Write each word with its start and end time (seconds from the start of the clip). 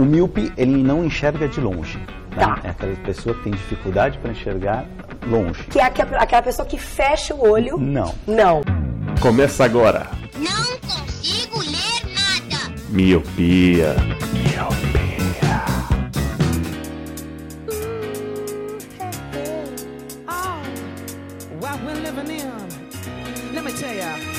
O 0.00 0.04
míope, 0.04 0.50
ele 0.56 0.82
não 0.82 1.04
enxerga 1.04 1.46
de 1.46 1.60
longe. 1.60 1.98
Né? 1.98 2.38
Tá. 2.38 2.58
É 2.64 2.70
aquela 2.70 2.96
pessoa 2.96 3.34
que 3.34 3.42
tem 3.42 3.52
dificuldade 3.52 4.16
para 4.16 4.30
enxergar 4.30 4.86
longe. 5.28 5.62
Que 5.64 5.78
é 5.78 5.84
aque- 5.84 6.00
aquela 6.00 6.40
pessoa 6.42 6.66
que 6.66 6.78
fecha 6.78 7.34
o 7.34 7.46
olho. 7.46 7.76
Não. 7.76 8.14
Não. 8.26 8.62
Começa 9.20 9.62
agora. 9.62 10.06
Não 10.38 10.78
consigo 10.88 11.58
ler 11.58 12.14
nada. 12.14 12.72
Miopia. 12.88 13.94
Oh, 20.28 20.62
what 21.60 21.80
we're 21.84 21.94
living 21.94 22.30
in. 22.30 23.54
Let 23.54 23.64
me 23.64 23.72
tell 23.72 23.94
ya. 23.94 24.29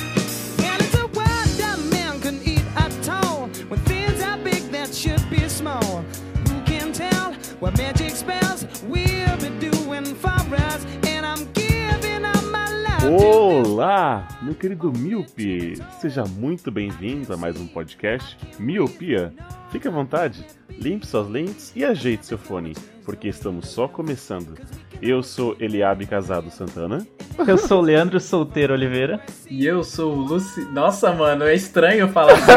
Small. 5.62 6.04
Who 6.48 6.60
can 6.64 6.92
tell 6.92 7.34
what 7.60 7.78
magic 7.78 8.10
spells 8.10 8.66
we'll 8.84 9.36
be 9.38 9.50
doing 9.70 10.04
for 10.16 10.40
us? 10.70 10.84
And 11.06 11.24
I'm 11.24 11.46
giving 11.52 12.24
up 12.24 12.44
my 12.50 12.68
life. 12.68 13.06
Olá, 13.06 14.26
meu 14.42 14.54
querido 14.54 14.92
Miope. 14.92 15.74
Seja 16.00 16.24
muito 16.24 16.70
bem-vindo 16.70 17.32
a 17.32 17.36
mais 17.36 17.56
um 17.60 17.66
podcast 17.68 18.36
Miopia. 18.58 19.32
Fique 19.72 19.88
à 19.88 19.90
vontade, 19.90 20.44
limpe 20.68 21.06
suas 21.06 21.26
lentes 21.26 21.72
e 21.74 21.82
ajeite 21.82 22.26
seu 22.26 22.36
fone, 22.36 22.74
porque 23.06 23.26
estamos 23.26 23.68
só 23.68 23.88
começando. 23.88 24.54
Eu 25.00 25.22
sou 25.22 25.56
Eliabe 25.58 26.06
Casado 26.06 26.50
Santana. 26.50 27.04
Eu 27.44 27.58
sou 27.58 27.78
o 27.80 27.82
Leandro 27.82 28.20
Solteiro 28.20 28.72
Oliveira. 28.72 29.20
E 29.50 29.66
eu 29.66 29.82
sou 29.82 30.12
o 30.12 30.20
Luci. 30.20 30.60
Nossa, 30.66 31.10
mano, 31.12 31.44
é 31.44 31.54
estranho 31.54 32.06
falar 32.08 32.34
assim. 32.34 32.52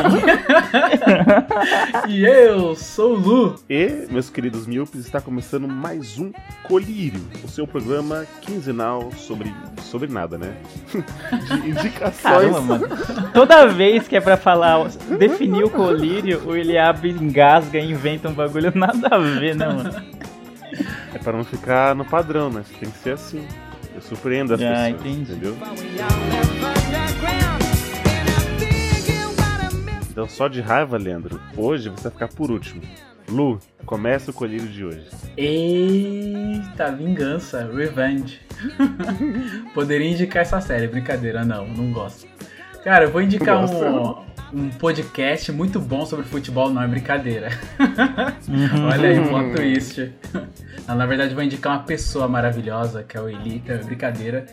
e 2.07 2.23
eu 2.23 2.75
sou 2.75 3.13
o 3.13 3.19
Lu. 3.19 3.55
E, 3.67 4.05
meus 4.11 4.29
queridos 4.29 4.67
miopes, 4.67 4.99
está 4.99 5.19
começando 5.19 5.67
mais 5.67 6.19
um 6.19 6.31
Colírio, 6.63 7.21
o 7.43 7.47
seu 7.47 7.65
programa 7.65 8.27
quinzenal 8.41 9.11
sobre. 9.17 9.51
sobre 9.81 10.07
nada, 10.07 10.37
né? 10.37 10.55
De 10.93 11.69
indicações. 11.69 12.21
Caramba, 12.21 12.61
mano. 12.61 12.87
Toda 13.33 13.65
vez 13.67 14.07
que 14.07 14.15
é 14.15 14.21
pra 14.21 14.37
falar, 14.37 14.87
definir 15.17 15.63
o 15.63 15.69
colírio, 15.69 16.43
o 16.45 16.55
Eliabe 16.55 17.04
engasga 17.09 17.79
e 17.79 17.91
inventa 17.91 18.29
um 18.29 18.33
bagulho 18.33 18.71
nada 18.75 19.07
a 19.11 19.17
ver, 19.17 19.55
né, 19.55 19.67
mano? 19.67 19.91
É 21.13 21.17
para 21.17 21.37
não 21.37 21.43
ficar 21.43 21.95
no 21.95 22.03
padrão, 22.05 22.49
né? 22.49 22.63
Tem 22.79 22.89
que 22.89 22.97
ser 22.97 23.11
assim. 23.13 23.45
Eu 23.93 24.01
surpreendo 24.01 24.53
as 24.53 24.61
Ah, 24.61 24.65
pessoas, 24.67 24.89
entendi. 24.89 25.31
entendeu? 25.31 25.57
Então, 30.11 30.27
só 30.29 30.47
de 30.47 30.61
raiva, 30.61 30.97
Leandro, 30.97 31.39
hoje 31.57 31.89
você 31.89 32.03
vai 32.03 32.11
ficar 32.11 32.27
por 32.29 32.49
último. 32.51 32.81
Lu, 33.27 33.59
começa 33.85 34.31
o 34.31 34.33
colírio 34.33 34.67
de 34.67 34.85
hoje. 34.85 35.07
Eita, 35.35 36.91
vingança, 36.91 37.69
revenge. 37.73 38.39
Poderia 39.73 40.09
indicar 40.09 40.43
essa 40.43 40.61
série, 40.61 40.87
brincadeira, 40.87 41.43
não, 41.43 41.67
não 41.67 41.91
gosto. 41.91 42.27
Cara, 42.83 43.05
eu 43.05 43.11
vou 43.11 43.21
indicar 43.21 43.61
Gosta? 43.61 43.89
um, 43.89 44.23
um 44.53 44.69
podcast 44.69 45.51
muito 45.51 45.79
bom 45.79 46.05
sobre 46.05 46.25
futebol, 46.25 46.69
não 46.69 46.81
é 46.81 46.87
brincadeira. 46.87 47.49
Uhum. 48.47 48.87
Olha 48.91 49.09
aí, 49.09 49.27
plot 49.27 49.55
twist. 49.55 50.11
Não, 50.87 50.95
na 50.95 51.05
verdade, 51.05 51.33
vou 51.33 51.43
indicar 51.43 51.73
uma 51.73 51.83
pessoa 51.83 52.27
maravilhosa, 52.27 53.03
que 53.03 53.17
é 53.17 53.21
o 53.21 53.29
Elita, 53.29 53.73
é 53.73 53.77
brincadeira. 53.77 54.45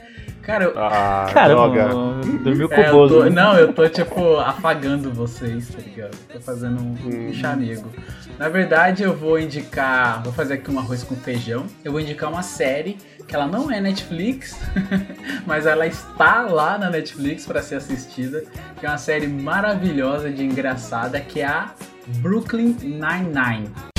Cara, 0.42 0.64
eu, 0.64 0.72
Ah, 0.76 1.30
Caramba, 1.32 1.68
droga. 1.68 2.22
dormiu 2.42 2.68
com 2.68 2.74
É, 2.74 2.92
o 2.92 3.04
eu 3.04 3.08
tô- 3.08 3.24
né? 3.24 3.30
não, 3.30 3.54
eu 3.56 3.72
tô, 3.72 3.88
tipo, 3.88 4.36
afagando 4.38 5.12
vocês, 5.12 5.68
tá 5.68 5.78
ligado? 5.80 6.16
Tô 6.32 6.40
fazendo 6.40 6.80
um, 6.82 6.96
Hum. 7.04 7.28
um 7.28 7.32
chamego. 7.32 7.88
Na 8.38 8.48
verdade, 8.48 9.04
eu 9.04 9.14
vou 9.14 9.38
indicar. 9.38 10.20
Vou 10.24 10.32
fazer 10.32 10.54
aqui 10.54 10.68
um 10.70 10.78
arroz 10.80 11.04
com 11.04 11.14
feijão. 11.14 11.64
Eu 11.84 11.92
vou 11.92 12.00
indicar 12.00 12.28
uma 12.28 12.42
série 12.42 12.96
que 13.26 13.34
ela 13.34 13.46
não 13.46 13.70
é 13.70 13.80
Netflix, 13.80 14.58
mas 15.46 15.66
ela 15.66 15.86
está 15.86 16.42
lá 16.42 16.78
na 16.78 16.90
Netflix 16.90 17.46
para 17.46 17.62
ser 17.62 17.76
assistida. 17.76 18.44
Que 18.78 18.86
é 18.86 18.88
uma 18.88 18.98
série 18.98 19.26
maravilhosa 19.26 20.30
de 20.30 20.44
engraçada 20.44 21.20
que 21.20 21.40
é 21.40 21.46
a 21.46 21.74
Brooklyn 22.20 22.76
Nine-Nine. 22.82 23.91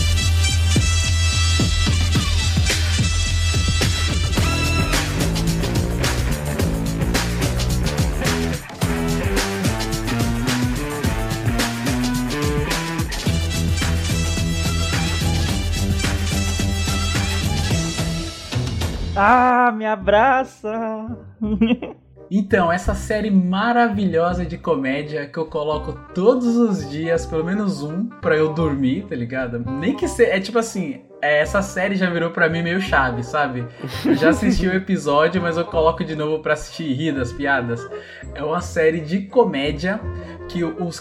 Ah, 19.16 19.72
me 19.75 19.85
abraça! 19.85 21.06
Então, 22.31 22.72
essa 22.72 22.96
série 22.96 23.29
maravilhosa 23.29 24.44
de 24.44 24.57
comédia 24.57 25.28
que 25.28 25.38
eu 25.38 25.46
coloco 25.46 25.94
todos 26.16 26.56
os 26.57 26.90
dias, 26.90 27.25
pelo 27.28 27.44
menos 27.44 27.84
um, 27.84 28.06
pra 28.07 28.35
eu 28.35 28.53
dormir, 28.53 29.06
tá 29.07 29.16
ligado? 29.16 29.59
Nem 29.59 29.96
que 29.96 30.07
seja. 30.07 30.31
É 30.31 30.40
tipo 30.40 30.57
assim. 30.57 31.01
é, 31.22 31.41
Essa 31.41 31.62
série 31.62 31.96
já 31.96 32.09
virou 32.09 32.31
pra 32.31 32.50
mim 32.50 32.63
meio 32.63 32.81
chave, 32.81 33.22
sabe? 33.24 33.68
Eu 34.03 34.16
já 34.16 34.29
assisti 34.29 34.68
o 34.68 34.74
episódio, 34.74 35.40
mas 35.41 35.57
eu 35.57 35.66
coloco 35.66 36.03
de 36.03 36.16
novo 36.16 36.41
pra 36.41 36.53
assistir 36.53 36.85
e 36.85 36.94
rir 36.94 37.12
das 37.12 37.31
piadas. 37.31 37.88
É 38.34 38.44
uma 38.44 38.62
série 38.62 39.01
de 39.01 39.22
comédia 39.28 40.00
que 40.50 40.63
os. 40.63 41.00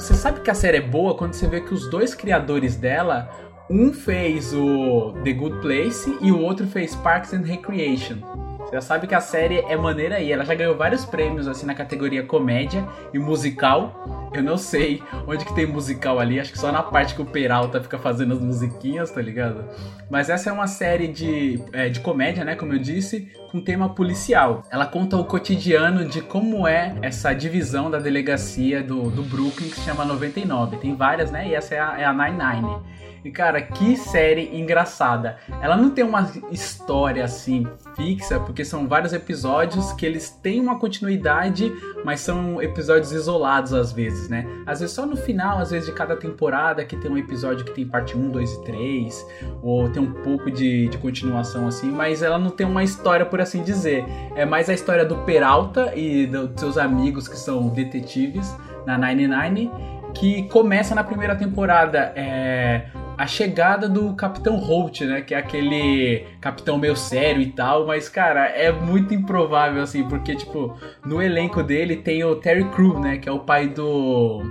Você 0.00 0.14
sabe 0.14 0.40
que 0.40 0.50
a 0.50 0.54
série 0.54 0.78
é 0.78 0.82
boa 0.82 1.14
quando 1.16 1.34
você 1.34 1.46
vê 1.46 1.60
que 1.60 1.72
os 1.74 1.88
dois 1.88 2.12
criadores 2.12 2.74
dela. 2.76 3.30
Um 3.68 3.92
fez 3.92 4.54
o 4.54 5.12
The 5.24 5.32
Good 5.32 5.60
Place 5.60 6.16
e 6.20 6.30
o 6.30 6.40
outro 6.40 6.66
fez 6.68 6.94
Parks 6.94 7.34
and 7.34 7.42
Recreation. 7.42 8.18
Você 8.66 8.74
já 8.74 8.80
sabe 8.80 9.06
que 9.06 9.14
a 9.14 9.20
série 9.20 9.58
é 9.58 9.76
maneira 9.76 10.16
aí. 10.16 10.32
Ela 10.32 10.44
já 10.44 10.54
ganhou 10.54 10.76
vários 10.76 11.04
prêmios 11.04 11.46
assim 11.46 11.66
na 11.66 11.74
categoria 11.74 12.24
comédia 12.24 12.86
e 13.12 13.18
musical. 13.18 14.30
Eu 14.32 14.42
não 14.42 14.56
sei 14.56 15.02
onde 15.26 15.44
que 15.44 15.54
tem 15.54 15.66
musical 15.66 16.18
ali. 16.18 16.38
Acho 16.38 16.52
que 16.52 16.58
só 16.58 16.70
na 16.70 16.82
parte 16.82 17.14
que 17.14 17.22
o 17.22 17.24
Peralta 17.24 17.80
fica 17.80 17.98
fazendo 17.98 18.34
as 18.34 18.40
musiquinhas, 18.40 19.10
tá 19.10 19.22
ligado? 19.22 19.64
Mas 20.10 20.28
essa 20.28 20.50
é 20.50 20.52
uma 20.52 20.66
série 20.66 21.08
de, 21.08 21.62
é, 21.72 21.88
de 21.88 22.00
comédia, 22.00 22.44
né? 22.44 22.56
Como 22.56 22.72
eu 22.72 22.78
disse, 22.78 23.32
com 23.52 23.60
tema 23.60 23.88
policial. 23.88 24.62
Ela 24.70 24.86
conta 24.86 25.16
o 25.16 25.24
cotidiano 25.24 26.04
de 26.04 26.20
como 26.20 26.66
é 26.66 26.94
essa 27.02 27.32
divisão 27.32 27.88
da 27.88 27.98
delegacia 27.98 28.82
do, 28.82 29.10
do 29.10 29.22
Brooklyn 29.22 29.70
que 29.70 29.76
se 29.76 29.82
chama 29.82 30.04
99. 30.04 30.76
Tem 30.78 30.94
várias, 30.94 31.30
né? 31.30 31.48
E 31.48 31.54
essa 31.54 31.74
é 31.74 31.80
a, 31.80 32.00
é 32.00 32.04
a 32.04 32.12
99. 32.12 32.95
E 33.26 33.30
cara, 33.32 33.60
que 33.60 33.96
série 33.96 34.56
engraçada. 34.56 35.36
Ela 35.60 35.76
não 35.76 35.90
tem 35.90 36.04
uma 36.04 36.30
história 36.52 37.24
assim 37.24 37.66
fixa, 37.96 38.38
porque 38.38 38.64
são 38.64 38.86
vários 38.86 39.12
episódios 39.12 39.92
que 39.94 40.06
eles 40.06 40.30
têm 40.30 40.60
uma 40.60 40.78
continuidade, 40.78 41.72
mas 42.04 42.20
são 42.20 42.62
episódios 42.62 43.10
isolados 43.10 43.72
às 43.74 43.90
vezes, 43.90 44.28
né? 44.28 44.46
Às 44.64 44.78
vezes 44.78 44.94
só 44.94 45.04
no 45.04 45.16
final, 45.16 45.58
às 45.58 45.72
vezes 45.72 45.86
de 45.88 45.92
cada 45.92 46.14
temporada, 46.14 46.84
que 46.84 46.96
tem 46.96 47.10
um 47.10 47.18
episódio 47.18 47.64
que 47.64 47.72
tem 47.72 47.84
parte 47.84 48.16
1, 48.16 48.30
2 48.30 48.52
e 48.52 48.62
3, 48.64 49.26
ou 49.60 49.88
tem 49.88 50.00
um 50.00 50.12
pouco 50.22 50.48
de, 50.48 50.86
de 50.88 50.98
continuação 50.98 51.66
assim, 51.66 51.90
mas 51.90 52.22
ela 52.22 52.38
não 52.38 52.50
tem 52.50 52.64
uma 52.64 52.84
história, 52.84 53.26
por 53.26 53.40
assim 53.40 53.62
dizer. 53.64 54.04
É 54.36 54.44
mais 54.46 54.70
a 54.70 54.72
história 54.72 55.04
do 55.04 55.16
Peralta 55.24 55.92
e 55.96 56.26
do- 56.26 56.46
dos 56.46 56.60
seus 56.60 56.78
amigos 56.78 57.26
que 57.26 57.36
são 57.36 57.68
detetives 57.70 58.54
na 58.86 58.96
99, 58.96 59.68
que 60.14 60.44
começa 60.44 60.94
na 60.94 61.02
primeira 61.02 61.34
temporada. 61.34 62.12
É, 62.14 62.86
a 63.18 63.26
chegada 63.26 63.88
do 63.88 64.14
Capitão 64.14 64.56
Holt, 64.56 65.00
né? 65.02 65.20
Que 65.22 65.34
é 65.34 65.38
aquele 65.38 66.24
capitão 66.40 66.76
meio 66.78 66.94
sério 66.96 67.40
e 67.40 67.46
tal, 67.52 67.86
mas, 67.86 68.08
cara, 68.08 68.46
é 68.46 68.70
muito 68.70 69.14
improvável, 69.14 69.82
assim, 69.82 70.06
porque, 70.08 70.34
tipo, 70.36 70.76
no 71.04 71.20
elenco 71.22 71.62
dele 71.62 71.96
tem 71.96 72.22
o 72.24 72.36
Terry 72.36 72.64
Crew, 72.70 72.98
né? 73.00 73.16
Que 73.18 73.28
é 73.28 73.32
o 73.32 73.40
pai 73.40 73.68
do. 73.68 74.42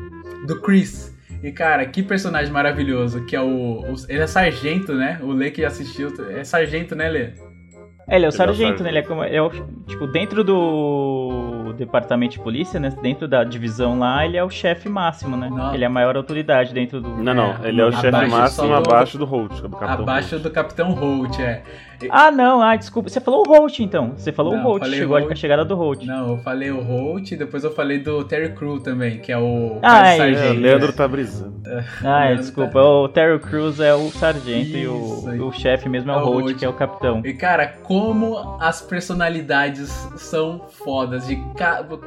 do 0.48 0.60
Chris. 0.62 1.14
E, 1.44 1.52
cara, 1.52 1.86
que 1.86 2.02
personagem 2.02 2.52
maravilhoso, 2.52 3.24
que 3.26 3.36
é 3.36 3.42
o. 3.42 3.82
o- 3.82 3.96
ele 4.10 4.22
é 4.22 4.28
sargento, 4.28 4.94
né? 4.94 5.20
O 5.22 5.32
Lê 5.32 5.52
que 5.52 5.64
assistiu. 5.64 6.10
É 6.32 6.44
sargento, 6.44 6.96
né, 6.96 7.08
Lê? 7.10 7.20
É, 7.22 7.26
ele 7.28 7.34
é 7.36 8.18
o 8.18 8.18
Ele 8.18 8.26
é 8.26 8.30
o 8.30 8.32
sargento, 8.32 8.58
sargento. 8.80 8.84
né? 8.84 8.90
Ele 8.90 8.98
é, 9.00 9.02
como, 9.04 9.24
é 9.24 9.42
o, 9.42 9.50
tipo, 9.88 10.08
dentro 10.08 10.44
do 10.44 11.55
departamento 11.74 12.34
de 12.34 12.40
polícia, 12.40 12.80
né? 12.80 12.94
Dentro 13.02 13.28
da 13.28 13.44
divisão 13.44 14.00
lá, 14.00 14.26
ele 14.26 14.38
é 14.38 14.44
o 14.44 14.50
chefe 14.50 14.88
máximo, 14.90 15.36
né? 15.38 15.50
Não. 15.50 15.74
Ele 15.74 15.84
é 15.84 15.88
a 15.88 15.90
maior 15.90 16.16
autoridade 16.18 16.74
dentro 16.74 17.02
do... 17.02 17.10
Não, 17.18 17.34
não, 17.34 17.56
ele 17.64 17.82
é 17.82 17.86
o 17.86 17.92
chefe 17.92 18.12
máximo 18.28 18.68
do- 18.68 18.74
abaixo 18.76 19.18
do 19.18 19.26
Holt, 19.26 19.62
do 19.62 19.70
Capitão 19.70 20.04
Abaixo 20.04 20.32
Holt. 20.36 20.44
do 20.44 20.52
Capitão 20.52 20.92
Holt, 20.92 21.40
é. 21.40 21.62
Ah, 22.10 22.30
não, 22.30 22.62
ah, 22.62 22.76
desculpa. 22.76 23.08
Você 23.10 23.22
falou 23.22 23.46
o 23.48 23.50
Holt, 23.50 23.80
então. 23.80 24.12
Você 24.18 24.30
falou 24.34 24.54
Não, 24.54 24.60
o 24.60 24.64
Holt, 24.64 24.86
chegou 24.90 25.18
Holt. 25.18 25.32
a 25.32 25.36
chegada 25.36 25.64
do 25.64 25.76
Holt. 25.78 26.04
Não, 26.06 26.32
eu 26.32 26.38
falei 26.40 26.70
o 26.70 26.82
Holt 26.82 27.32
e 27.32 27.38
depois 27.38 27.64
eu 27.64 27.72
falei 27.74 28.00
do 28.00 28.22
Terry 28.26 28.50
Crew 28.54 28.82
também, 28.82 29.20
que 29.20 29.32
é 29.32 29.38
o 29.38 29.80
Ah, 29.82 30.10
é, 30.10 30.14
É, 30.16 30.18
sargento. 30.18 30.58
o 30.58 30.62
Leandro 30.62 30.94
tá 30.94 31.08
brisando. 31.08 31.56
Ah, 32.04 32.26
é, 32.26 32.36
desculpa. 32.36 32.82
O 32.82 33.08
Terry 33.08 33.40
Crews 33.40 33.80
é 33.80 33.94
o 33.94 34.10
sargento 34.12 34.76
e 34.76 34.84
Isso 34.84 35.30
aí. 35.30 35.40
o, 35.40 35.48
o 35.48 35.52
chefe 35.54 35.88
mesmo 35.88 36.12
é 36.12 36.16
É 36.16 36.18
o 36.18 36.20
o 36.20 36.26
Holt, 36.26 36.44
Holt. 36.44 36.58
que 36.60 36.66
é 36.66 36.70
o 36.70 36.74
capitão. 36.74 37.22
E 37.24 37.34
cara, 37.34 37.66
como 37.66 38.58
as 38.60 38.82
personalidades 38.82 39.90
são 40.18 40.66
fodas. 40.70 41.26
De. 41.28 41.38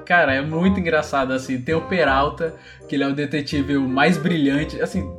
Cara, 0.04 0.34
é 0.34 0.40
muito 0.42 0.78
engraçado 0.80 1.32
assim. 1.32 1.60
Tem 1.60 1.74
o 1.74 1.80
Peralta, 1.82 2.54
que 2.88 2.94
ele 2.96 3.04
é 3.04 3.08
o 3.08 3.14
detetive 3.14 3.78
mais 3.78 4.16
brilhante, 4.18 4.80
assim, 4.80 5.10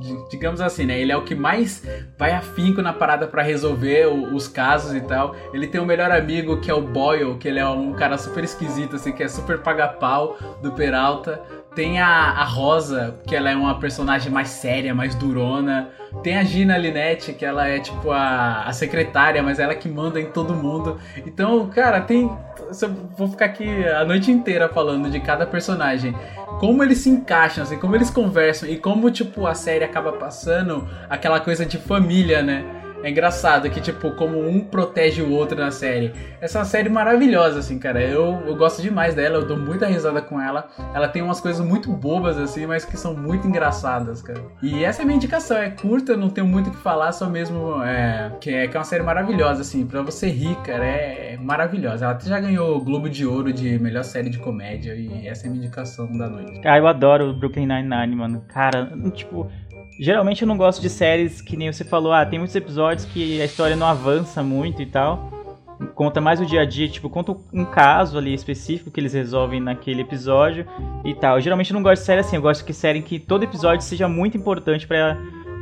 di- 0.00 0.28
digamos 0.30 0.60
assim, 0.60 0.84
né? 0.84 0.98
Ele 1.00 1.10
é 1.12 1.16
o 1.16 1.22
que 1.22 1.34
mais 1.34 1.82
vai 2.18 2.32
afinco 2.32 2.82
na 2.82 2.92
parada 2.92 3.26
pra 3.26 3.42
resolver 3.42 4.06
o- 4.06 4.34
os 4.34 4.46
casos 4.48 4.94
e 4.94 5.00
tal. 5.00 5.34
Ele 5.52 5.66
tem 5.66 5.80
um 5.80 5.86
melhor 5.86 6.10
amigo 6.10 6.60
que 6.60 6.70
é 6.70 6.74
o 6.74 6.82
Boyle, 6.82 7.36
que 7.38 7.48
ele 7.48 7.58
é 7.58 7.66
um 7.68 7.92
cara 7.94 8.18
super 8.18 8.44
esquisito, 8.44 8.96
assim, 8.96 9.12
que 9.12 9.22
é 9.22 9.28
super 9.28 9.58
paga-pau 9.58 10.36
do 10.62 10.72
Peralta. 10.72 11.40
Tem 11.74 12.00
a, 12.00 12.08
a 12.08 12.44
Rosa, 12.44 13.14
que 13.26 13.36
ela 13.36 13.50
é 13.50 13.54
uma 13.56 13.78
personagem 13.78 14.32
mais 14.32 14.48
séria, 14.48 14.92
mais 14.94 15.14
durona. 15.14 15.90
Tem 16.24 16.36
a 16.36 16.42
Gina 16.42 16.76
Linette, 16.76 17.32
que 17.34 17.44
ela 17.44 17.68
é 17.68 17.78
tipo 17.78 18.10
a, 18.10 18.62
a 18.64 18.72
secretária, 18.72 19.42
mas 19.42 19.60
ela 19.60 19.74
que 19.74 19.88
manda 19.88 20.20
em 20.20 20.26
todo 20.26 20.54
mundo. 20.54 20.98
Então, 21.24 21.68
cara, 21.68 22.00
tem. 22.00 22.28
Se 22.72 22.84
eu 22.84 23.08
Vou 23.16 23.28
ficar 23.28 23.46
aqui 23.46 23.84
a 23.86 24.04
noite 24.04 24.30
inteira 24.30 24.68
falando 24.68 25.10
de 25.10 25.18
cada 25.18 25.44
personagem. 25.44 26.14
Como 26.60 26.82
eles 26.82 26.98
se 26.98 27.10
encaixam, 27.10 27.64
assim, 27.64 27.78
como 27.78 27.96
eles 27.96 28.10
conversam 28.10 28.68
e 28.68 28.76
como, 28.76 29.10
tipo, 29.10 29.46
a 29.46 29.54
série 29.54 29.84
acaba 29.84 30.12
passando 30.12 30.88
aquela 31.10 31.40
coisa 31.40 31.66
de 31.66 31.78
família, 31.78 32.42
né? 32.42 32.77
É 33.02 33.10
engraçado 33.10 33.70
que, 33.70 33.80
tipo, 33.80 34.10
como 34.12 34.40
um 34.40 34.60
protege 34.60 35.22
o 35.22 35.30
outro 35.32 35.58
na 35.58 35.70
série. 35.70 36.12
Essa 36.40 36.64
série 36.64 36.88
maravilhosa, 36.88 37.60
assim, 37.60 37.78
cara. 37.78 38.02
Eu, 38.02 38.42
eu 38.46 38.56
gosto 38.56 38.82
demais 38.82 39.14
dela, 39.14 39.36
eu 39.36 39.46
dou 39.46 39.56
muita 39.56 39.86
risada 39.86 40.20
com 40.20 40.40
ela. 40.40 40.68
Ela 40.94 41.08
tem 41.08 41.22
umas 41.22 41.40
coisas 41.40 41.64
muito 41.64 41.90
bobas, 41.92 42.38
assim, 42.38 42.66
mas 42.66 42.84
que 42.84 42.96
são 42.96 43.14
muito 43.14 43.46
engraçadas, 43.46 44.20
cara. 44.20 44.40
E 44.62 44.84
essa 44.84 45.02
é 45.02 45.04
a 45.04 45.06
minha 45.06 45.16
indicação. 45.16 45.56
É 45.56 45.70
curta, 45.70 46.16
não 46.16 46.28
tenho 46.28 46.46
muito 46.46 46.68
o 46.68 46.70
que 46.70 46.78
falar, 46.78 47.12
só 47.12 47.28
mesmo 47.28 47.82
é, 47.82 48.32
que, 48.40 48.50
é, 48.50 48.66
que 48.66 48.76
é 48.76 48.80
uma 48.80 48.84
série 48.84 49.02
maravilhosa, 49.02 49.62
assim. 49.62 49.86
Pra 49.86 50.02
você 50.02 50.28
rir, 50.28 50.56
cara, 50.62 50.84
é, 50.84 51.34
é 51.34 51.36
maravilhosa. 51.36 52.04
Ela 52.04 52.18
já 52.20 52.40
ganhou 52.40 52.76
o 52.76 52.80
Globo 52.80 53.08
de 53.08 53.24
Ouro 53.26 53.52
de 53.52 53.78
melhor 53.78 54.04
série 54.04 54.30
de 54.30 54.38
comédia. 54.38 54.94
E 54.94 55.26
essa 55.26 55.46
é 55.46 55.48
a 55.48 55.52
minha 55.52 55.64
indicação 55.64 56.10
da 56.16 56.28
noite. 56.28 56.60
Ah, 56.64 56.78
eu 56.78 56.86
adoro 56.86 57.32
Brooklyn 57.32 57.66
Nine-Nine, 57.66 58.16
mano. 58.16 58.44
Cara, 58.48 58.90
tipo, 59.14 59.50
geralmente 59.98 60.42
eu 60.42 60.48
não 60.48 60.56
gosto 60.56 60.80
de 60.80 60.88
séries 60.88 61.40
que 61.40 61.56
nem 61.56 61.72
você 61.72 61.84
falou, 61.84 62.12
ah, 62.12 62.24
tem 62.24 62.38
muitos 62.38 62.54
episódios 62.54 63.04
que 63.04 63.40
a 63.40 63.44
história 63.44 63.76
não 63.76 63.86
avança 63.86 64.42
muito 64.42 64.80
e 64.80 64.86
tal. 64.86 65.30
Conta 65.94 66.20
mais 66.20 66.40
o 66.40 66.46
dia 66.46 66.62
a 66.62 66.64
dia, 66.64 66.88
tipo, 66.88 67.08
conta 67.08 67.36
um 67.52 67.64
caso 67.64 68.18
ali 68.18 68.34
específico 68.34 68.90
que 68.90 68.98
eles 68.98 69.12
resolvem 69.12 69.60
naquele 69.60 70.02
episódio 70.02 70.66
e 71.04 71.14
tal. 71.14 71.36
Eu 71.36 71.40
geralmente 71.40 71.72
não 71.72 71.82
gosto 71.82 72.00
de 72.00 72.06
série 72.06 72.20
assim, 72.20 72.36
eu 72.36 72.42
gosto 72.42 72.64
que 72.64 72.72
série 72.72 73.00
que 73.00 73.18
todo 73.18 73.44
episódio 73.44 73.84
seja 73.84 74.08
muito 74.08 74.36
importante 74.36 74.86
pra, 74.86 75.16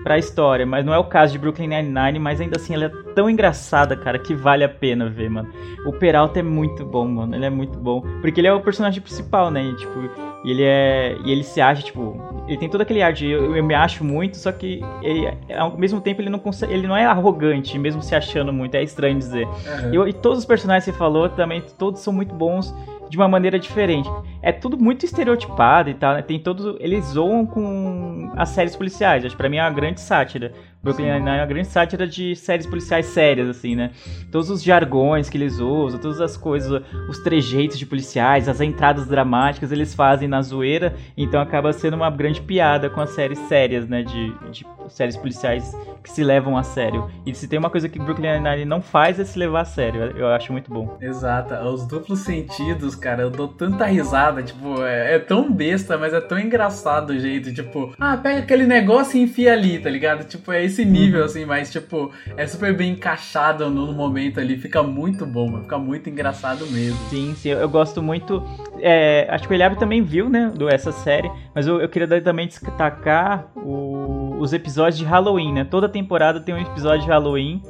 pra 0.06 0.16
história, 0.16 0.64
mas 0.64 0.86
não 0.86 0.94
é 0.94 0.98
o 0.98 1.02
caso 1.02 1.32
de 1.32 1.38
Brooklyn 1.40 1.66
Nine-Nine, 1.66 2.20
mas 2.20 2.40
ainda 2.40 2.56
assim 2.56 2.74
ela 2.74 2.84
é 2.84 2.88
tão 3.12 3.28
engraçada, 3.28 3.96
cara, 3.96 4.20
que 4.20 4.36
vale 4.36 4.62
a 4.62 4.68
pena 4.68 5.08
ver, 5.08 5.28
mano. 5.28 5.52
O 5.84 5.92
Peralta 5.92 6.38
é 6.38 6.44
muito 6.44 6.84
bom, 6.84 7.08
mano, 7.08 7.34
ele 7.34 7.44
é 7.44 7.50
muito 7.50 7.76
bom, 7.76 8.00
porque 8.20 8.40
ele 8.40 8.46
é 8.46 8.52
o 8.52 8.60
personagem 8.60 9.02
principal, 9.02 9.50
né, 9.50 9.64
e, 9.64 9.74
tipo, 9.74 10.08
ele 10.44 10.62
é. 10.62 11.16
E 11.24 11.32
ele 11.32 11.42
se 11.42 11.60
acha, 11.60 11.82
tipo. 11.82 12.16
Ele 12.46 12.56
tem 12.56 12.68
todo 12.68 12.82
aquele 12.82 13.02
ar 13.02 13.12
de 13.12 13.28
eu, 13.28 13.56
eu 13.56 13.64
me 13.64 13.74
acho 13.74 14.04
muito, 14.04 14.36
só 14.36 14.52
que 14.52 14.80
ele, 15.02 15.28
ao 15.52 15.76
mesmo 15.76 16.00
tempo 16.00 16.22
ele 16.22 16.30
não 16.30 16.38
consegue. 16.38 16.72
Ele 16.72 16.86
não 16.86 16.96
é 16.96 17.04
arrogante, 17.04 17.76
mesmo 17.76 18.00
se 18.00 18.14
achando 18.14 18.52
muito, 18.52 18.76
é 18.76 18.84
estranho 18.84 19.18
dizer. 19.18 19.48
E, 19.92 20.08
e 20.08 20.12
todos 20.12 20.38
os 20.38 20.44
personagens 20.44 20.84
que 20.84 20.92
você 20.92 20.96
falou 20.96 21.28
também, 21.28 21.60
todos 21.76 22.00
são 22.00 22.12
muito 22.12 22.32
bons 22.32 22.72
de 23.08 23.16
uma 23.16 23.28
maneira 23.28 23.58
diferente. 23.58 24.08
É 24.42 24.52
tudo 24.52 24.78
muito 24.78 25.04
estereotipado 25.04 25.90
e 25.90 25.94
tal, 25.94 26.14
né? 26.14 26.22
Tem 26.22 26.38
todos. 26.38 26.76
Eles 26.80 27.04
zoam 27.06 27.46
com 27.46 28.30
as 28.36 28.50
séries 28.50 28.76
policiais. 28.76 29.24
Acho 29.24 29.34
que 29.34 29.38
pra 29.38 29.48
mim 29.48 29.56
é 29.56 29.62
uma 29.62 29.70
grande 29.70 30.00
sátira. 30.00 30.52
Brooklyn 30.86 31.06
Nine-Nine 31.06 31.38
é 31.38 31.40
uma 31.40 31.46
grande 31.46 31.66
sátira 31.66 32.06
de 32.06 32.36
séries 32.36 32.64
policiais 32.64 33.06
sérias, 33.06 33.48
assim, 33.48 33.74
né? 33.74 33.90
Todos 34.30 34.50
os 34.50 34.62
jargões 34.62 35.28
que 35.28 35.36
eles 35.36 35.58
usam, 35.58 35.98
todas 35.98 36.20
as 36.20 36.36
coisas, 36.36 36.80
os 37.08 37.18
trejeitos 37.18 37.76
de 37.76 37.84
policiais, 37.84 38.48
as 38.48 38.60
entradas 38.60 39.08
dramáticas, 39.08 39.72
eles 39.72 39.92
fazem 39.94 40.28
na 40.28 40.40
zoeira, 40.40 40.94
então 41.16 41.40
acaba 41.40 41.72
sendo 41.72 41.94
uma 41.94 42.08
grande 42.08 42.40
piada 42.40 42.88
com 42.88 43.00
as 43.00 43.10
séries 43.10 43.38
sérias, 43.48 43.88
né? 43.88 44.04
De, 44.04 44.32
de 44.50 44.64
séries 44.88 45.16
policiais 45.16 45.76
que 46.04 46.10
se 46.10 46.22
levam 46.22 46.56
a 46.56 46.62
sério. 46.62 47.10
E 47.26 47.34
se 47.34 47.48
tem 47.48 47.58
uma 47.58 47.68
coisa 47.68 47.88
que 47.88 47.98
Brooklyn 47.98 48.38
Nine-Nine 48.38 48.64
não 48.64 48.80
faz 48.80 49.18
é 49.18 49.24
se 49.24 49.36
levar 49.36 49.62
a 49.62 49.64
sério. 49.64 50.02
Eu 50.16 50.28
acho 50.28 50.52
muito 50.52 50.72
bom. 50.72 50.96
Exato, 51.00 51.54
os 51.54 51.84
duplos 51.84 52.20
sentidos, 52.20 52.94
cara, 52.94 53.22
eu 53.22 53.30
dou 53.30 53.48
tanta 53.48 53.84
risada, 53.86 54.40
tipo, 54.40 54.84
é, 54.84 55.16
é 55.16 55.18
tão 55.18 55.50
besta, 55.50 55.98
mas 55.98 56.14
é 56.14 56.20
tão 56.20 56.38
engraçado 56.38 57.10
o 57.10 57.18
jeito, 57.18 57.52
tipo, 57.52 57.92
ah, 57.98 58.16
pega 58.16 58.38
aquele 58.38 58.66
negócio 58.66 59.18
e 59.18 59.22
enfia 59.22 59.52
ali, 59.52 59.80
tá 59.80 59.90
ligado? 59.90 60.24
Tipo, 60.24 60.52
é 60.52 60.64
esse 60.76 60.84
nível, 60.84 61.24
assim, 61.24 61.44
mas, 61.46 61.70
tipo, 61.70 62.12
é 62.36 62.46
super 62.46 62.76
bem 62.76 62.92
encaixado 62.92 63.68
no, 63.70 63.92
momento 63.92 64.38
ali, 64.38 64.58
fica 64.58 64.82
muito 64.82 65.24
bom, 65.24 65.50
mano, 65.50 65.62
fica 65.62 65.78
muito 65.78 66.10
engraçado 66.10 66.66
mesmo. 66.66 66.98
Sim, 67.08 67.34
sim, 67.34 67.48
eu, 67.48 67.68
gosto 67.68 68.02
muito. 68.02 68.42
é, 68.80 69.26
acho 69.30 69.46
que 69.46 69.52
o 69.52 69.56
Eliabe 69.56 69.78
também 69.78 70.02
viu, 70.02 70.28
né, 70.28 70.52
do, 70.54 70.68
essa 70.68 70.92
série, 70.92 71.30
mas 71.54 71.66
eu, 71.66 71.80
eu 71.80 71.88
queria 71.88 72.20
também 72.20 72.46
destacar 72.46 73.50
o- 73.56 74.36
os 74.38 74.52
episódios 74.52 74.98
de 74.98 75.04
Halloween, 75.04 75.52
né? 75.52 75.64
Toda 75.64 75.88
temporada 75.88 76.40
tem 76.40 76.54
um 76.54 76.60
episódio 76.60 77.04
de 77.04 77.08
Halloween 77.08 77.62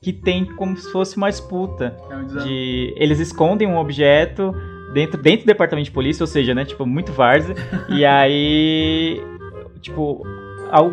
que 0.00 0.12
tem 0.12 0.44
como 0.56 0.76
se 0.76 0.90
fosse 0.90 1.16
uma 1.16 1.28
disputa. 1.30 1.96
É 2.10 2.16
um. 2.16 2.26
De, 2.26 2.94
eles 2.96 3.20
escondem 3.20 3.68
um 3.68 3.76
objeto 3.76 4.54
dentro, 4.94 5.20
dentro 5.20 5.44
do 5.44 5.48
departamento 5.48 5.86
de 5.86 5.90
polícia, 5.90 6.22
ou 6.22 6.26
seja, 6.26 6.54
né, 6.54 6.64
tipo, 6.64 6.86
muito 6.86 7.12
várzea, 7.12 7.54
e 7.88 8.04
aí, 8.04 9.22
tipo, 9.80 10.22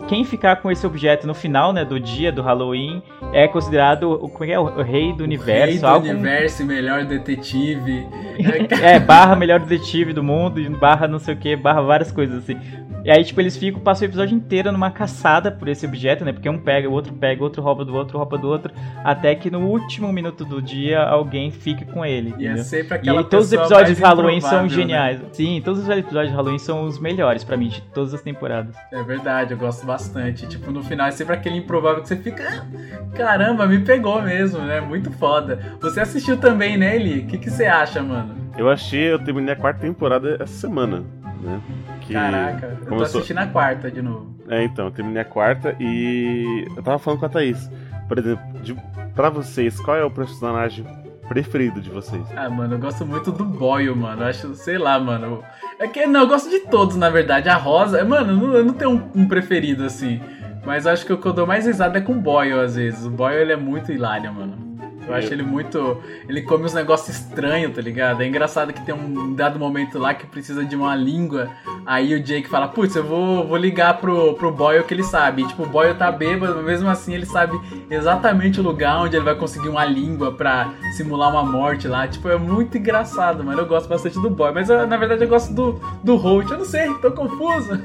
quem 0.07 0.23
ficar 0.23 0.57
com 0.57 0.71
esse 0.71 0.85
objeto 0.85 1.25
no 1.25 1.33
final, 1.33 1.73
né, 1.73 1.83
do 1.85 1.99
dia 1.99 2.31
do 2.31 2.41
Halloween, 2.41 3.01
é 3.33 3.47
considerado, 3.47 4.11
o, 4.11 4.29
como 4.29 4.45
é 4.49 4.53
é, 4.53 4.59
o, 4.59 4.81
rei 4.81 5.13
do 5.13 5.23
universo, 5.23 5.71
Rei 5.71 5.79
do 5.79 5.87
algo- 5.87 6.07
universo, 6.07 6.65
melhor 6.65 7.05
detetive. 7.05 8.05
é, 8.81 8.99
barra 8.99 9.35
melhor 9.35 9.59
detetive 9.59 10.13
do 10.13 10.23
mundo, 10.23 10.59
e 10.59 10.69
barra 10.69 11.07
não 11.07 11.19
sei 11.19 11.33
o 11.33 11.37
que, 11.37 11.55
barra 11.55 11.81
várias 11.81 12.11
coisas 12.11 12.43
assim. 12.43 12.57
E 13.03 13.09
aí, 13.09 13.23
tipo, 13.23 13.41
eles 13.41 13.57
ficam, 13.57 13.79
passam 13.81 14.05
o 14.07 14.11
episódio 14.11 14.35
inteiro 14.35 14.71
numa 14.71 14.91
caçada 14.91 15.51
por 15.51 15.67
esse 15.67 15.87
objeto, 15.87 16.23
né? 16.23 16.31
Porque 16.31 16.47
um 16.47 16.59
pega, 16.59 16.87
o 16.87 16.91
outro 16.91 17.11
pega, 17.13 17.41
o 17.41 17.43
outro 17.43 17.59
rouba 17.59 17.83
do 17.83 17.95
outro, 17.95 18.15
rouba 18.15 18.37
do 18.37 18.47
outro, 18.47 18.71
até 19.03 19.33
que 19.33 19.49
no 19.49 19.61
último 19.67 20.13
minuto 20.13 20.45
do 20.45 20.61
dia 20.61 21.01
alguém 21.01 21.49
fique 21.49 21.83
com 21.83 22.05
ele, 22.05 22.29
E 22.37 22.45
é 22.45 22.47
entendeu? 22.49 22.63
sempre 22.63 22.97
E 22.97 22.99
aquela 22.99 23.21
aí, 23.21 23.25
todos 23.25 23.47
os 23.47 23.53
episódios 23.53 23.97
de 23.97 24.03
Halloween 24.03 24.39
são 24.39 24.63
né? 24.63 24.69
geniais. 24.69 25.19
Sim, 25.31 25.59
todos 25.65 25.79
os 25.81 25.89
episódios 25.89 26.29
de 26.29 26.35
Halloween 26.35 26.59
são 26.59 26.83
os 26.83 26.99
melhores 26.99 27.43
pra 27.43 27.57
mim, 27.57 27.69
de 27.69 27.81
todas 27.81 28.13
as 28.13 28.21
temporadas. 28.21 28.75
É 28.93 29.01
verdade, 29.01 29.53
eu 29.53 29.57
gosto 29.61 29.85
bastante. 29.85 30.47
Tipo, 30.47 30.71
no 30.71 30.83
final 30.83 31.07
é 31.07 31.11
sempre 31.11 31.33
aquele 31.35 31.57
improvável 31.57 32.01
que 32.01 32.07
você 32.09 32.17
fica. 32.17 32.43
"Ah, 32.43 33.15
Caramba, 33.15 33.65
me 33.65 33.79
pegou 33.79 34.21
mesmo, 34.21 34.59
né? 34.59 34.81
Muito 34.81 35.11
foda. 35.11 35.59
Você 35.79 35.99
assistiu 36.01 36.37
também, 36.37 36.77
né, 36.77 36.95
Eli? 36.95 37.19
O 37.21 37.27
que, 37.27 37.37
que 37.37 37.49
você 37.49 37.65
acha, 37.65 38.01
mano? 38.01 38.35
Eu 38.57 38.69
achei, 38.69 39.13
eu 39.13 39.19
terminei 39.19 39.53
a 39.53 39.55
quarta 39.57 39.79
temporada 39.81 40.35
essa 40.39 40.53
semana, 40.67 41.03
né? 41.41 41.61
Que 42.01 42.13
Caraca, 42.13 42.77
eu 42.85 42.97
tô 42.97 43.03
assistindo 43.03 43.37
a 43.37 43.47
quarta 43.47 43.89
de 43.89 44.01
novo. 44.01 44.35
É, 44.49 44.63
então, 44.63 44.85
eu 44.85 44.91
terminei 44.91 45.21
a 45.21 45.25
quarta 45.25 45.75
e 45.79 46.67
eu 46.75 46.83
tava 46.83 46.99
falando 46.99 47.19
com 47.19 47.25
a 47.25 47.29
Thaís. 47.29 47.69
Por 48.07 48.17
exemplo, 48.19 48.43
de, 48.61 48.75
pra 49.15 49.29
vocês, 49.29 49.79
qual 49.79 49.95
é 49.95 50.03
o 50.03 50.11
personagem 50.11 50.85
preferido 51.31 51.79
de 51.79 51.89
vocês? 51.89 52.21
Ah, 52.35 52.49
mano, 52.49 52.75
eu 52.75 52.79
gosto 52.79 53.05
muito 53.05 53.31
do 53.31 53.45
Boyle, 53.45 53.95
mano. 53.95 54.21
Eu 54.21 54.27
acho, 54.27 54.53
sei 54.53 54.77
lá, 54.77 54.99
mano. 54.99 55.41
É 55.79 55.87
que 55.87 56.05
não, 56.05 56.21
eu 56.21 56.27
gosto 56.27 56.49
de 56.49 56.59
todos, 56.59 56.97
na 56.97 57.09
verdade. 57.09 57.47
A 57.47 57.55
Rosa, 57.55 58.03
mano, 58.03 58.53
eu 58.53 58.65
não, 58.65 58.73
tenho 58.73 58.91
um, 58.91 59.21
um 59.21 59.25
preferido 59.25 59.85
assim. 59.85 60.19
Mas 60.65 60.85
acho 60.85 61.05
que 61.05 61.13
o 61.13 61.17
que 61.17 61.25
eu 61.25 61.31
dou 61.31 61.47
mais 61.47 61.65
risada 61.65 61.99
é 61.99 62.01
com 62.01 62.11
o 62.11 62.21
Boyle, 62.21 62.59
às 62.59 62.75
vezes. 62.75 63.05
O 63.05 63.09
Boyle, 63.09 63.43
ele 63.43 63.53
é 63.53 63.55
muito 63.55 63.93
hilário, 63.93 64.33
mano. 64.33 64.70
Eu 65.11 65.17
acho 65.17 65.33
ele 65.33 65.43
muito. 65.43 65.97
Ele 66.27 66.41
come 66.41 66.65
uns 66.65 66.73
negócios 66.73 67.15
estranhos, 67.17 67.73
tá 67.75 67.81
ligado? 67.81 68.21
É 68.21 68.27
engraçado 68.27 68.73
que 68.73 68.85
tem 68.85 68.93
um 68.95 69.33
dado 69.33 69.57
momento 69.59 69.97
lá 69.99 70.13
que 70.13 70.25
precisa 70.25 70.63
de 70.65 70.75
uma 70.75 70.95
língua. 70.95 71.49
Aí 71.85 72.13
o 72.13 72.21
Jake 72.21 72.47
fala: 72.49 72.67
Putz, 72.67 72.95
eu 72.95 73.03
vou, 73.03 73.47
vou 73.47 73.57
ligar 73.57 73.97
pro, 73.97 74.33
pro 74.35 74.51
Boyle 74.51 74.83
que 74.83 74.93
ele 74.93 75.03
sabe. 75.03 75.43
E, 75.43 75.47
tipo, 75.47 75.63
o 75.63 75.65
Boyle 75.65 75.93
tá 75.95 76.11
bêbado, 76.11 76.55
mas 76.55 76.65
mesmo 76.65 76.89
assim 76.89 77.13
ele 77.13 77.25
sabe 77.25 77.59
exatamente 77.89 78.59
o 78.59 78.63
lugar 78.63 78.99
onde 79.01 79.15
ele 79.15 79.25
vai 79.25 79.35
conseguir 79.35 79.69
uma 79.69 79.85
língua 79.85 80.31
pra 80.31 80.69
simular 80.95 81.29
uma 81.29 81.43
morte 81.43 81.87
lá. 81.87 82.07
Tipo, 82.07 82.29
é 82.29 82.37
muito 82.37 82.77
engraçado, 82.77 83.43
mano. 83.43 83.59
Eu 83.61 83.65
gosto 83.65 83.87
bastante 83.89 84.19
do 84.19 84.29
Boyle. 84.29 84.53
Mas 84.55 84.69
eu, 84.69 84.85
na 84.87 84.97
verdade 84.97 85.23
eu 85.23 85.27
gosto 85.27 85.53
do, 85.53 85.79
do 86.03 86.15
Holt. 86.15 86.49
Eu 86.51 86.57
não 86.59 86.65
sei, 86.65 86.93
tô 86.95 87.11
confuso. 87.11 87.79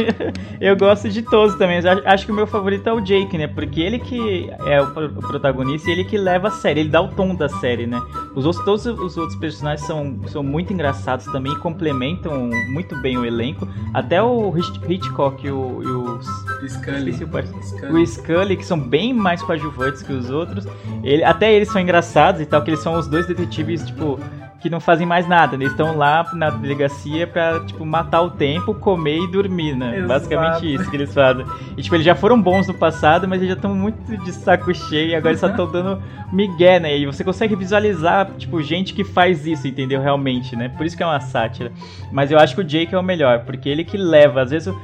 eu 0.60 0.76
gosto 0.76 1.08
de 1.08 1.22
todos 1.22 1.54
também, 1.56 1.76
mas 1.82 1.86
acho- 1.86 2.26
que 2.26 2.32
o 2.32 2.34
meu 2.34 2.46
favorito 2.46 2.86
é 2.88 2.92
o 2.92 3.00
Jake, 3.00 3.36
né? 3.38 3.46
Porque 3.46 3.80
ele 3.80 3.98
que 3.98 4.50
é 4.66 4.80
o 4.80 4.86
protagonista 5.20 5.88
e 5.88 5.92
ele 5.92 6.04
que 6.04 6.16
leva 6.18 6.48
a 6.48 6.50
série, 6.70 6.80
ele 6.80 6.88
dá 6.88 7.00
o 7.00 7.08
tom 7.08 7.34
da 7.34 7.48
série, 7.48 7.86
né? 7.86 8.00
Os 8.34 8.46
outros, 8.46 8.64
todos 8.64 8.86
os 8.86 9.16
outros 9.16 9.36
personagens 9.38 9.86
são, 9.86 10.16
são 10.28 10.42
muito 10.42 10.72
engraçados 10.72 11.26
também, 11.26 11.54
complementam 11.58 12.50
muito 12.72 12.96
bem 13.02 13.18
o 13.18 13.24
elenco. 13.24 13.66
Até 13.92 14.22
o 14.22 14.56
Hitch- 14.56 14.80
Hitchcock 14.88 15.44
e 15.46 15.50
o, 15.50 15.82
e 15.82 15.86
o 15.86 16.20
Scully. 16.68 17.10
O 17.10 17.62
Scully. 17.62 18.02
o 18.02 18.06
Scully, 18.06 18.56
que 18.56 18.64
são 18.64 18.78
bem 18.78 19.12
mais 19.12 19.42
coadjuvantes 19.42 20.02
que 20.02 20.12
os 20.12 20.30
outros. 20.30 20.66
Ele, 21.02 21.24
até 21.24 21.52
eles 21.52 21.70
são 21.70 21.80
engraçados 21.80 22.40
e 22.40 22.46
tal, 22.46 22.62
que 22.62 22.70
eles 22.70 22.80
são 22.80 22.94
os 22.98 23.06
dois 23.08 23.26
detetives, 23.26 23.84
tipo, 23.86 24.18
que 24.60 24.68
não 24.68 24.80
fazem 24.80 25.06
mais 25.06 25.26
nada, 25.26 25.56
né? 25.56 25.64
Eles 25.64 25.72
estão 25.72 25.96
lá 25.96 26.24
na 26.34 26.50
delegacia 26.50 27.26
pra, 27.26 27.60
tipo, 27.60 27.84
matar 27.84 28.20
o 28.22 28.30
tempo, 28.30 28.74
comer 28.74 29.18
e 29.18 29.30
dormir, 29.30 29.74
né? 29.74 29.96
Exato. 29.96 30.08
Basicamente 30.08 30.74
isso 30.74 30.90
que 30.90 30.96
eles 30.96 31.12
fazem. 31.12 31.46
E, 31.76 31.82
tipo, 31.82 31.94
eles 31.94 32.04
já 32.04 32.14
foram 32.14 32.40
bons 32.40 32.68
no 32.68 32.74
passado, 32.74 33.26
mas 33.26 33.38
eles 33.38 33.48
já 33.48 33.56
estão 33.56 33.74
muito 33.74 34.16
de 34.18 34.32
saco 34.32 34.72
cheio 34.74 35.10
e 35.10 35.14
agora 35.14 35.30
eles 35.30 35.40
só 35.40 35.48
estão 35.48 35.70
dando 35.70 36.02
migué, 36.32 36.78
né? 36.78 36.96
E 36.96 37.06
você 37.06 37.24
consegue 37.24 37.56
visualizar, 37.56 38.30
tipo, 38.36 38.62
gente 38.62 38.92
que 38.92 39.02
faz 39.02 39.46
isso, 39.46 39.66
entendeu? 39.66 40.00
Realmente, 40.00 40.54
né? 40.54 40.68
Por 40.68 40.84
isso 40.84 40.96
que 40.96 41.02
é 41.02 41.06
uma 41.06 41.20
sátira. 41.20 41.72
Mas 42.12 42.30
eu 42.30 42.38
acho 42.38 42.54
que 42.54 42.60
o 42.60 42.64
Jake 42.64 42.94
é 42.94 42.98
o 42.98 43.02
melhor, 43.02 43.40
porque 43.40 43.68
ele 43.68 43.84
que 43.84 43.96
leva, 43.96 44.42
às 44.42 44.50
vezes... 44.50 44.74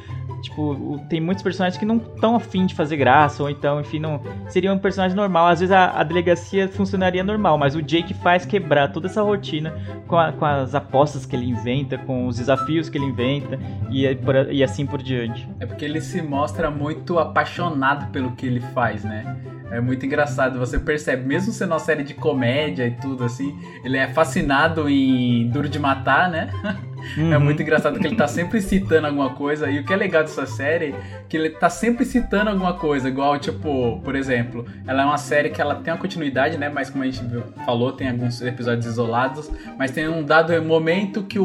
tipo, 0.48 0.98
tem 1.08 1.20
muitos 1.20 1.42
personagens 1.42 1.78
que 1.78 1.84
não 1.84 1.96
estão 1.96 2.34
afim 2.36 2.66
de 2.66 2.74
fazer 2.74 2.96
graça, 2.96 3.42
ou 3.42 3.50
então, 3.50 3.80
enfim, 3.80 3.98
não 3.98 4.20
seria 4.48 4.72
um 4.72 4.78
personagem 4.78 5.16
normal. 5.16 5.46
Às 5.48 5.60
vezes 5.60 5.72
a, 5.72 5.90
a 6.00 6.02
delegacia 6.02 6.68
funcionaria 6.68 7.22
normal, 7.22 7.58
mas 7.58 7.74
o 7.74 7.82
Jake 7.82 8.14
faz 8.14 8.44
quebrar 8.46 8.88
toda 8.92 9.06
essa 9.06 9.22
rotina 9.22 9.74
com, 10.06 10.16
a- 10.16 10.32
com 10.32 10.44
as 10.44 10.74
apostas 10.74 11.26
que 11.26 11.34
ele 11.36 11.46
inventa, 11.46 11.98
com 11.98 12.26
os 12.26 12.36
desafios 12.36 12.88
que 12.88 12.96
ele 12.98 13.06
inventa 13.06 13.58
e, 13.90 14.14
por- 14.16 14.52
e 14.52 14.62
assim 14.62 14.86
por 14.86 15.02
diante. 15.02 15.48
É 15.60 15.66
porque 15.66 15.84
ele 15.84 16.00
se 16.00 16.22
mostra 16.22 16.70
muito 16.70 17.18
apaixonado 17.18 18.10
pelo 18.10 18.32
que 18.32 18.46
ele 18.46 18.60
faz, 18.60 19.04
né? 19.04 19.36
É 19.70 19.80
muito 19.80 20.06
engraçado, 20.06 20.58
você 20.60 20.78
percebe, 20.78 21.26
mesmo 21.26 21.52
sendo 21.52 21.72
uma 21.72 21.80
série 21.80 22.04
de 22.04 22.14
comédia 22.14 22.86
e 22.86 22.92
tudo 22.92 23.24
assim, 23.24 23.52
ele 23.84 23.96
é 23.98 24.06
fascinado 24.06 24.88
em 24.88 25.48
Duro 25.48 25.68
de 25.68 25.78
Matar, 25.78 26.30
né? 26.30 26.48
É 27.16 27.20
Uhum. 27.20 27.40
muito 27.40 27.62
engraçado 27.62 27.98
que 27.98 28.06
ele 28.06 28.16
tá 28.16 28.26
sempre 28.28 28.60
citando 28.60 29.06
alguma 29.06 29.30
coisa. 29.30 29.70
E 29.70 29.78
o 29.80 29.84
que 29.84 29.92
é 29.92 29.96
legal 29.96 30.22
dessa 30.22 30.46
série 30.46 30.94
que 31.28 31.36
ele 31.36 31.50
tá 31.50 31.68
sempre 31.70 32.04
citando 32.04 32.50
alguma 32.50 32.74
coisa. 32.74 33.08
Igual, 33.08 33.38
tipo, 33.38 34.00
por 34.04 34.14
exemplo, 34.14 34.64
ela 34.86 35.02
é 35.02 35.04
uma 35.04 35.18
série 35.18 35.50
que 35.50 35.60
ela 35.60 35.74
tem 35.76 35.92
uma 35.92 35.98
continuidade, 36.00 36.56
né? 36.58 36.68
Mas 36.68 36.90
como 36.90 37.02
a 37.04 37.06
gente 37.06 37.22
falou, 37.64 37.92
tem 37.92 38.08
alguns 38.08 38.40
episódios 38.42 38.86
isolados. 38.86 39.50
Mas 39.78 39.90
tem 39.90 40.08
um 40.08 40.22
dado 40.22 40.60
momento 40.62 41.22
que 41.22 41.38
o, 41.38 41.44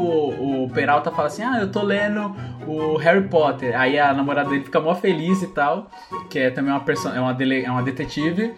o 0.65 0.69
Peralta 0.73 1.11
fala 1.11 1.27
assim: 1.27 1.43
Ah, 1.43 1.59
eu 1.61 1.71
tô 1.71 1.81
lendo 1.83 2.35
o 2.67 2.95
Harry 2.97 3.27
Potter. 3.27 3.77
Aí 3.79 3.99
a 3.99 4.13
namorada 4.13 4.49
dele 4.49 4.63
fica 4.63 4.79
mó 4.79 4.93
feliz 4.95 5.41
e 5.41 5.47
tal. 5.47 5.89
Que 6.29 6.39
é 6.39 6.49
também 6.49 6.71
uma 6.71 6.79
pessoa, 6.81 7.15
é 7.15 7.19
uma, 7.19 7.33
dele, 7.33 7.63
é 7.63 7.71
uma 7.71 7.81
detetive. 7.83 8.53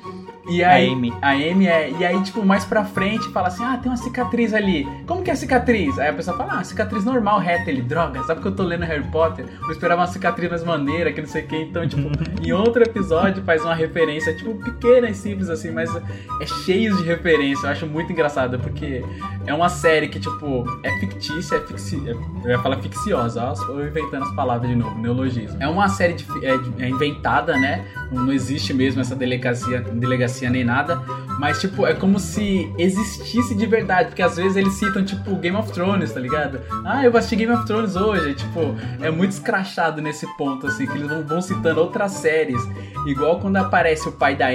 E 0.50 0.62
aí, 0.64 0.90
A 0.90 0.92
Amy. 0.94 1.14
a 1.22 1.30
Amy 1.32 1.68
é. 1.68 1.90
E 1.98 2.06
aí, 2.06 2.22
tipo, 2.22 2.46
mais 2.46 2.66
pra 2.66 2.84
frente 2.84 3.30
fala 3.32 3.48
assim: 3.48 3.64
ah, 3.64 3.78
tem 3.82 3.90
uma 3.90 3.98
cicatriz 3.98 4.54
ali. 4.54 4.86
Como 5.08 5.24
que 5.24 5.30
é 5.30 5.34
a 5.34 5.36
cicatriz? 5.38 5.98
Aí 5.98 6.10
a 6.10 6.14
pessoa 6.14 6.36
fala: 6.38 6.60
ah, 6.60 6.64
cicatriz 6.64 6.93
normal, 7.04 7.40
reta. 7.40 7.70
Ele, 7.72 7.82
droga, 7.82 8.24
sabe 8.24 8.42
que 8.42 8.48
eu 8.48 8.52
tô 8.56 8.64
lendo 8.64 8.84
Harry 8.84 9.04
Potter? 9.06 9.46
Eu 9.64 9.72
esperava 9.72 10.02
uma 10.02 10.08
cicatriz 10.08 10.50
mais 10.50 10.64
maneira, 10.64 11.12
que 11.14 11.22
não 11.22 11.28
sei 11.28 11.44
o 11.44 11.48
que. 11.48 11.56
Então, 11.56 11.88
tipo, 11.88 12.10
em 12.46 12.52
outro 12.52 12.84
episódio 12.84 13.42
faz 13.44 13.64
uma 13.64 13.74
referência, 13.74 14.36
tipo, 14.36 14.54
pequena 14.56 15.10
e 15.10 15.14
simples 15.16 15.50
assim, 15.50 15.72
mas 15.72 15.90
é 15.96 16.46
cheio 16.66 16.96
de 16.98 17.04
referência. 17.04 17.68
Eu 17.68 17.72
acho 17.72 17.88
muito 17.88 18.12
engraçado, 18.12 18.60
porque 18.60 19.04
é 19.46 19.54
uma 19.54 19.70
série 19.70 20.08
que, 20.08 20.20
tipo, 20.20 20.66
é 20.84 20.92
fictícia, 21.00 21.56
é 21.56 21.60
fixi... 21.62 22.02
é- 22.10 22.14
Eu 22.44 22.50
ia 22.52 22.60
falar 22.60 22.78
ficciosa, 22.82 23.44
ó, 23.44 23.54
eu 23.72 23.88
inventando 23.88 24.24
as 24.24 24.32
palavras 24.36 24.70
de 24.70 24.76
novo, 24.76 24.98
neologismo. 25.00 25.58
É 25.62 25.68
uma 25.68 25.88
série 25.90 26.14
de... 26.14 26.26
é, 26.46 26.58
de- 26.58 26.84
é 26.84 26.90
inventada, 26.90 27.58
né? 27.58 27.86
Não 28.12 28.32
existe 28.32 28.74
mesmo 28.74 29.02
essa 29.02 29.16
delegacia, 29.16 29.82
delegacia 29.82 30.50
nem 30.50 30.64
nada. 30.64 31.02
Mas, 31.40 31.60
tipo, 31.60 31.86
é 31.86 31.94
como 31.94 32.20
se 32.20 32.72
existisse 32.78 33.56
de 33.56 33.66
verdade. 33.66 34.10
Porque 34.10 34.22
às 34.22 34.36
vezes 34.38 34.56
eles 34.56 34.74
citam, 34.74 35.04
tipo, 35.04 35.36
Game 35.36 35.58
of 35.58 35.72
Thrones, 35.72 36.12
tá 36.14 36.20
ligado? 36.20 36.60
Ah, 36.86 37.04
eu 37.04 37.12
vou 37.12 37.20
assistir 37.20 37.36
Game 37.38 37.52
of 37.54 37.66
Thrones 37.66 37.96
hoje. 37.96 38.34
Tipo, 38.36 38.76
é 39.02 39.10
muito 39.10 39.32
escrachado 39.32 40.02
nesse 40.02 40.26
ponto, 40.38 40.68
assim, 40.68 40.86
que 40.86 40.94
eles 40.98 41.08
vão, 41.08 41.24
vão 41.24 41.42
citando 41.42 41.80
outras 41.82 42.12
séries. 42.14 42.62
Igual 43.08 43.40
quando 43.40 43.58
aparece 43.58 44.08
o 44.08 44.12
pai 44.12 44.36
da 44.36 44.48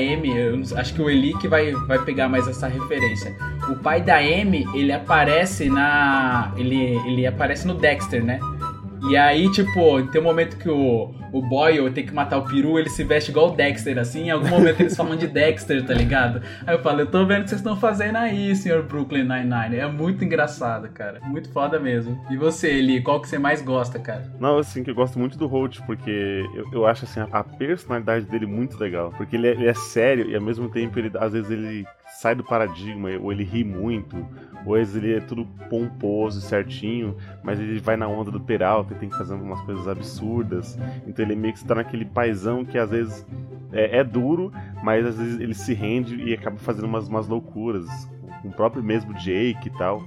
não- 0.56 0.78
acho 0.78 0.94
que 0.94 1.02
o 1.02 1.10
Eli 1.10 1.34
que 1.38 1.48
vai, 1.48 1.72
vai 1.72 1.98
pegar 1.98 2.28
mais 2.28 2.46
essa 2.48 2.66
referência. 2.68 3.36
O 3.68 3.74
pai 3.76 4.00
da 4.00 4.16
Amy, 4.18 4.66
ele 4.74 4.92
aparece 4.92 5.68
na. 5.68 6.52
Ele, 6.56 6.98
ele 7.06 7.26
aparece 7.26 7.66
no 7.66 7.74
Dexter, 7.74 8.24
né? 8.24 8.40
E 9.10 9.16
aí, 9.16 9.50
tipo, 9.50 10.02
tem 10.08 10.20
um 10.20 10.24
momento 10.24 10.56
que 10.56 10.68
o, 10.68 11.14
o 11.32 11.42
Boyle 11.42 11.90
tem 11.90 12.04
que 12.04 12.12
matar 12.12 12.38
o 12.38 12.44
peru, 12.44 12.78
ele 12.78 12.88
se 12.88 13.04
veste 13.04 13.30
igual 13.30 13.52
o 13.52 13.56
Dexter, 13.56 13.98
assim. 13.98 14.24
Em 14.24 14.30
algum 14.30 14.48
momento 14.48 14.80
eles 14.80 14.96
falam 14.96 15.16
de 15.16 15.26
Dexter, 15.26 15.84
tá 15.86 15.94
ligado? 15.94 16.42
Aí 16.66 16.74
eu 16.74 16.82
falo, 16.82 17.00
eu 17.00 17.06
tô 17.06 17.24
vendo 17.24 17.40
o 17.40 17.42
que 17.44 17.50
vocês 17.50 17.60
estão 17.60 17.76
fazendo 17.76 18.16
aí, 18.16 18.54
senhor 18.56 18.82
Brooklyn 18.82 19.24
Nine-Nine. 19.24 19.76
É 19.76 19.86
muito 19.86 20.24
engraçado, 20.24 20.88
cara. 20.88 21.20
Muito 21.22 21.50
foda 21.50 21.78
mesmo. 21.78 22.20
E 22.30 22.36
você, 22.36 22.68
Eli, 22.68 23.00
qual 23.00 23.20
que 23.20 23.28
você 23.28 23.38
mais 23.38 23.62
gosta, 23.62 23.98
cara? 23.98 24.30
Não, 24.40 24.58
assim, 24.58 24.82
que 24.82 24.90
eu 24.90 24.94
gosto 24.94 25.18
muito 25.18 25.38
do 25.38 25.46
Holt, 25.46 25.80
porque 25.86 26.44
eu, 26.54 26.66
eu 26.72 26.86
acho 26.86 27.04
assim, 27.04 27.20
a, 27.20 27.28
a 27.38 27.44
personalidade 27.44 28.26
dele 28.26 28.46
muito 28.46 28.78
legal. 28.78 29.12
Porque 29.16 29.36
ele 29.36 29.48
é, 29.48 29.52
ele 29.52 29.66
é 29.66 29.74
sério 29.74 30.28
e 30.30 30.34
ao 30.34 30.42
mesmo 30.42 30.68
tempo 30.68 30.98
ele 30.98 31.10
às 31.18 31.32
vezes 31.32 31.50
ele 31.50 31.86
sai 32.16 32.34
do 32.34 32.44
paradigma, 32.44 33.10
ou 33.20 33.30
ele 33.30 33.44
ri 33.44 33.62
muito, 33.64 34.26
ou 34.64 34.76
ele 34.76 35.14
é 35.14 35.20
tudo 35.20 35.46
pomposo 35.68 36.38
e 36.38 36.42
certinho, 36.42 37.16
mas 37.42 37.60
ele 37.60 37.78
vai 37.80 37.96
na 37.96 38.08
onda 38.08 38.30
do 38.30 38.40
Peralta 38.40 38.94
e 38.94 38.96
tem 38.96 39.08
que 39.08 39.16
fazer 39.16 39.34
umas 39.34 39.60
coisas 39.62 39.86
absurdas. 39.86 40.78
Então 41.06 41.24
ele 41.24 41.36
meio 41.36 41.52
que 41.52 41.60
está 41.60 41.74
naquele 41.74 42.04
paizão 42.04 42.64
que 42.64 42.78
às 42.78 42.90
vezes 42.90 43.26
é, 43.72 43.98
é 43.98 44.04
duro, 44.04 44.52
mas 44.82 45.06
às 45.06 45.16
vezes 45.16 45.40
ele 45.40 45.54
se 45.54 45.74
rende 45.74 46.16
e 46.22 46.34
acaba 46.34 46.56
fazendo 46.56 46.86
umas, 46.86 47.08
umas 47.08 47.28
loucuras. 47.28 47.86
Com 48.42 48.48
o 48.48 48.52
próprio 48.52 48.82
mesmo 48.82 49.14
Jake 49.14 49.66
e 49.66 49.78
tal. 49.78 50.06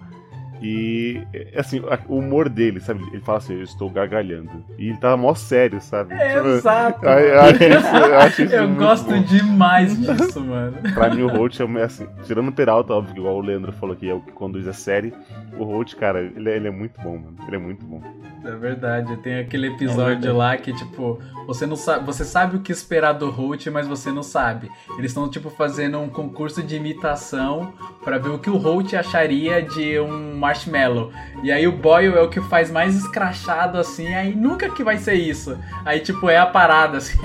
E, 0.62 1.22
é, 1.34 1.60
assim, 1.60 1.82
o 2.08 2.18
humor 2.18 2.48
dele, 2.48 2.80
sabe? 2.80 3.04
Ele 3.12 3.22
fala 3.22 3.40
assim, 3.40 3.54
eu 3.54 3.64
estou 3.64 3.90
gargalhando. 3.90 4.64
E 4.78 4.90
ele 4.90 4.98
tá 4.98 5.18
mó 5.18 5.34
sério, 5.34 5.82
sabe? 5.82 6.16
Tipo, 6.16 6.48
Exato. 6.50 7.06
eu, 7.06 7.12
eu 7.20 7.42
acho 7.42 7.64
isso, 7.64 7.96
eu 7.96 8.20
acho 8.20 8.42
isso 8.44 8.56
Eu 8.56 8.76
gosto 8.76 9.10
bom. 9.10 9.22
demais 9.24 10.00
disso, 10.00 10.40
mano. 10.46 10.78
Pra 10.94 11.10
mim, 11.10 11.24
o 11.24 11.28
Holt 11.28 11.60
é, 11.60 11.64
é 11.64 11.84
assim, 11.84 12.08
tirando 12.24 12.50
o 12.50 12.52
Peralta, 12.52 12.94
óbvio, 12.94 13.18
igual 13.18 13.38
o 13.38 13.42
Leandro 13.42 13.72
falou 13.74 13.96
que 13.96 14.08
é 14.08 14.14
o 14.14 14.22
que 14.22 14.32
conduz 14.32 14.68
a 14.68 14.74
série. 14.74 15.14
O 15.58 15.64
Holt, 15.64 15.96
cara, 15.96 16.22
ele 16.22 16.50
é, 16.50 16.56
ele 16.56 16.68
é 16.68 16.72
muito 16.72 17.02
bom, 17.02 17.18
mano. 17.18 17.36
Ele 17.48 17.56
é 17.56 17.60
muito 17.60 17.84
bom. 17.86 18.02
É 18.44 18.52
verdade, 18.56 19.16
tem 19.18 19.40
aquele 19.40 19.68
episódio 19.68 20.22
verdade. 20.22 20.32
lá 20.32 20.58
que, 20.58 20.74
tipo, 20.74 21.20
você 21.46 21.66
não 21.66 21.76
sabe. 21.76 22.06
Você 22.06 22.24
sabe 22.26 22.58
o 22.58 22.60
que 22.60 22.72
esperar 22.72 23.14
do 23.14 23.30
Holt, 23.30 23.68
mas 23.68 23.88
você 23.88 24.12
não 24.12 24.24
sabe. 24.24 24.70
Eles 24.98 25.12
estão, 25.12 25.30
tipo, 25.30 25.50
fazendo 25.50 26.00
um 26.00 26.10
concurso 26.10 26.64
de 26.64 26.76
imitação 26.76 27.74
pra 28.04 28.18
ver 28.18 28.30
o 28.30 28.40
que 28.40 28.50
o 28.50 28.58
Holt 28.58 28.94
acharia 28.96 29.62
de 29.62 30.00
um 30.00 30.38
marshmallow. 30.52 31.12
E 31.44 31.52
aí 31.52 31.68
o 31.68 31.72
Boyle 31.72 32.16
é 32.16 32.22
o 32.22 32.30
que 32.30 32.42
faz 32.42 32.70
mais 32.70 32.96
escrachado 32.96 33.78
assim, 33.78 34.14
aí 34.14 34.36
nunca 34.36 34.70
que 34.70 34.84
vai 34.84 34.98
ser 34.98 35.14
isso. 35.14 35.58
Aí, 35.86 36.00
tipo, 36.00 36.30
é 36.30 36.38
a 36.38 36.46
parada, 36.46 36.98
assim, 37.00 37.18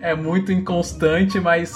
é 0.00 0.14
muito 0.14 0.52
inconstante, 0.52 1.40
mas 1.40 1.72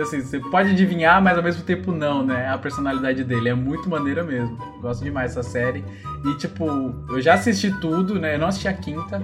assim, 0.00 0.20
você 0.20 0.38
pode 0.38 0.70
adivinhar, 0.70 1.22
mas 1.22 1.36
ao 1.36 1.42
mesmo 1.42 1.62
tempo 1.62 1.92
não, 1.92 2.24
né? 2.24 2.48
A 2.48 2.58
personalidade 2.58 3.24
dele 3.24 3.48
é 3.48 3.54
muito 3.54 3.88
maneira 3.88 4.22
mesmo. 4.22 4.56
Gosto 4.80 5.04
demais 5.04 5.34
dessa 5.34 5.48
série. 5.48 5.84
E 6.24 6.36
tipo, 6.36 6.94
eu 7.08 7.20
já 7.20 7.34
assisti 7.34 7.70
tudo, 7.80 8.18
né? 8.18 8.34
Eu 8.34 8.38
não 8.38 8.48
assisti 8.48 8.68
a 8.68 8.72
quinta, 8.72 9.22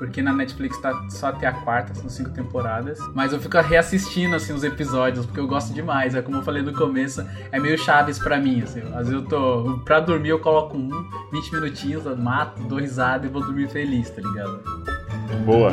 porque 0.00 0.22
na 0.22 0.32
Netflix 0.32 0.78
tá 0.78 1.04
só 1.10 1.26
até 1.26 1.46
a 1.46 1.52
quarta, 1.52 1.94
são 1.94 2.08
cinco 2.08 2.30
temporadas. 2.30 2.98
Mas 3.14 3.34
eu 3.34 3.38
fico 3.38 3.58
reassistindo, 3.60 4.34
assim, 4.34 4.54
os 4.54 4.64
episódios, 4.64 5.26
porque 5.26 5.38
eu 5.38 5.46
gosto 5.46 5.74
demais. 5.74 6.14
É 6.14 6.22
como 6.22 6.38
eu 6.38 6.42
falei 6.42 6.62
no 6.62 6.72
começo, 6.72 7.22
é 7.52 7.60
meio 7.60 7.76
chaves 7.76 8.18
pra 8.18 8.38
mim, 8.38 8.62
assim. 8.62 8.80
Às 8.94 9.08
vezes 9.08 9.12
eu 9.12 9.22
tô... 9.26 9.78
Pra 9.84 10.00
dormir 10.00 10.30
eu 10.30 10.38
coloco 10.38 10.74
um, 10.74 10.88
20 11.30 11.52
minutinhos, 11.52 12.06
eu 12.06 12.16
mato, 12.16 12.62
dou 12.62 12.78
risada 12.78 13.26
e 13.26 13.28
vou 13.28 13.42
dormir 13.42 13.68
feliz, 13.68 14.08
tá 14.08 14.22
ligado? 14.22 14.62
Boa. 15.44 15.70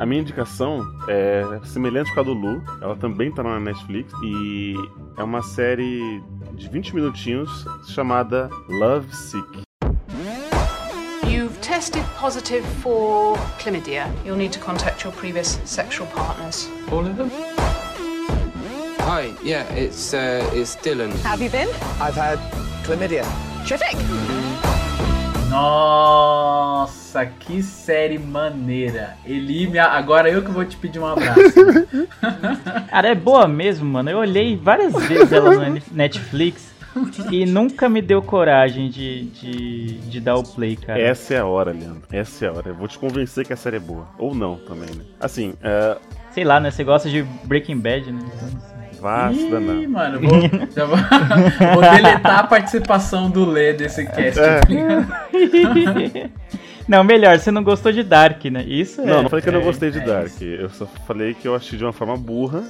A- 0.00 0.06
minha 0.06 0.20
indicação 0.22 0.80
é 1.08 1.44
semelhante 1.64 2.12
com 2.14 2.20
a 2.20 2.22
do 2.22 2.32
Lu, 2.32 2.62
ela 2.80 2.96
também 2.96 3.30
tá 3.30 3.42
na 3.42 3.60
Netflix 3.60 4.12
e 4.24 4.74
é 5.18 5.22
uma 5.22 5.42
série 5.42 6.22
de 6.54 6.68
20 6.68 6.94
minutinhos 6.94 7.64
chamada 7.86 8.48
Love 8.68 9.14
Sick. 9.14 9.62
You've 11.24 11.56
tested 11.60 12.02
positive 12.18 12.64
for 12.82 13.36
chlamydia. 13.62 14.06
You'll 14.24 14.36
need 14.38 14.52
to 14.52 14.58
contact 14.58 15.04
your 15.04 15.12
previous 15.14 15.60
sexual 15.64 16.08
partners. 16.08 16.68
All 16.90 17.06
of 17.06 17.14
them? 17.16 17.30
Hi, 19.02 19.32
yeah, 19.42 19.64
it's 19.74 20.12
uh, 20.12 20.42
it's 20.54 20.76
Dylan. 20.76 21.12
Have 21.22 21.40
you 21.42 21.50
been? 21.50 21.68
I've 22.00 22.16
had 22.16 22.38
chlamydia. 22.84 23.24
Terrific. 23.66 23.96
Nossa, 25.50 26.99
que 27.38 27.62
série 27.62 28.18
maneira. 28.18 29.16
Eli, 29.26 29.66
me- 29.66 29.78
agora 29.78 30.28
eu 30.30 30.42
que 30.42 30.50
vou 30.50 30.64
te 30.64 30.76
pedir 30.76 30.98
um 30.98 31.06
abraço. 31.06 31.40
Cara, 32.90 33.08
é 33.08 33.14
boa 33.14 33.46
mesmo, 33.48 33.86
mano. 33.88 34.10
Eu 34.10 34.18
olhei 34.18 34.56
várias 34.56 34.92
vezes 35.06 35.32
ela 35.32 35.50
no 35.68 35.78
Netflix 35.92 36.70
e 37.30 37.44
nunca 37.46 37.88
me 37.88 38.00
deu 38.02 38.20
coragem 38.22 38.88
de, 38.90 39.24
de, 39.26 39.94
de 39.98 40.20
dar 40.20 40.36
o 40.36 40.42
play, 40.42 40.76
cara. 40.76 41.00
Essa 41.00 41.34
é 41.34 41.38
a 41.38 41.46
hora, 41.46 41.72
Leandro. 41.72 42.02
Essa 42.12 42.46
é 42.46 42.48
a 42.48 42.52
hora. 42.52 42.68
Eu 42.70 42.74
vou 42.74 42.88
te 42.88 42.98
convencer 42.98 43.46
que 43.46 43.52
a 43.52 43.56
série 43.56 43.76
é 43.76 43.80
boa. 43.80 44.08
Ou 44.18 44.34
não 44.34 44.56
também, 44.56 44.88
né? 44.96 45.04
Assim, 45.20 45.54
é. 45.62 45.96
Sei 46.32 46.44
lá, 46.44 46.58
né? 46.60 46.70
Você 46.70 46.82
gosta 46.84 47.08
de 47.08 47.22
Breaking 47.44 47.78
Bad, 47.78 48.10
né? 48.12 48.20
Se 48.92 49.46
Ih, 49.46 49.50
danar. 49.50 49.88
mano, 49.88 50.20
vou, 50.20 50.40
já 50.76 50.84
vou, 50.84 50.96
vou 51.72 51.80
deletar 51.80 52.40
a 52.40 52.42
participação 52.46 53.30
do 53.30 53.46
Lê 53.46 53.72
desse 53.72 54.04
cast. 54.04 54.38
É. 54.38 54.60
não, 56.90 57.04
melhor, 57.04 57.38
você 57.38 57.50
não 57.50 57.62
gostou 57.64 57.92
de 57.92 58.02
Dark, 58.02 58.44
né? 58.46 58.62
Isso 58.64 59.00
é. 59.00 59.04
Não, 59.06 59.22
não 59.22 59.30
falei 59.30 59.42
que 59.42 59.48
eu 59.48 59.52
não 59.52 59.60
é- 59.60 59.64
gostei 59.64 59.90
de 59.90 59.98
é 60.00 60.04
Dark. 60.04 60.26
isso. 60.26 60.44
Eu 60.44 60.68
só 60.68 60.86
falei 61.06 61.34
que 61.34 61.46
eu 61.46 61.54
achei 61.54 61.78
de 61.78 61.84
uma 61.84 61.92
forma 61.92 62.16
burra 62.16 62.62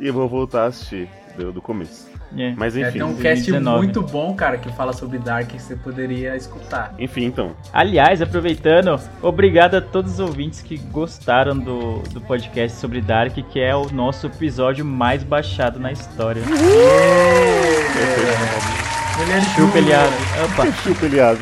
e 0.00 0.06
eu 0.08 0.12
vou 0.12 0.28
voltar 0.28 0.62
a 0.62 0.66
assistir 0.66 1.08
do, 1.36 1.52
do 1.52 1.62
começo. 1.62 2.08
é. 2.36 2.52
Mas 2.56 2.76
É, 2.76 2.80
enfim. 2.82 2.92
tem 2.92 3.02
um 3.02 3.14
cast 3.14 3.50
2019. 3.50 3.76
muito 3.78 4.02
bom, 4.02 4.34
cara, 4.34 4.58
que 4.58 4.70
fala 4.72 4.92
sobre 4.92 5.18
Dark 5.18 5.46
que 5.48 5.62
você 5.62 5.76
poderia 5.76 6.34
escutar. 6.36 6.92
Enfim, 6.98 7.24
então. 7.24 7.54
Aliás, 7.72 8.20
aproveitando, 8.20 8.98
obrigado 9.22 9.76
a 9.76 9.80
todos 9.80 10.14
os 10.14 10.20
ouvintes 10.20 10.60
que 10.60 10.76
gostaram 10.76 11.56
do, 11.56 12.00
do 12.12 12.20
podcast 12.20 12.76
sobre 12.78 13.00
Dark, 13.00 13.34
que 13.34 13.60
é 13.60 13.74
o 13.74 13.88
nosso 13.92 14.26
episódio 14.26 14.84
mais 14.84 15.22
baixado 15.22 15.78
na 15.78 15.92
história. 15.92 16.42
Ele 19.20 19.32
é 19.32 19.40
Chupelhado. 19.40 20.14
Opa. 20.44 20.70
Chupelhado. 20.82 21.40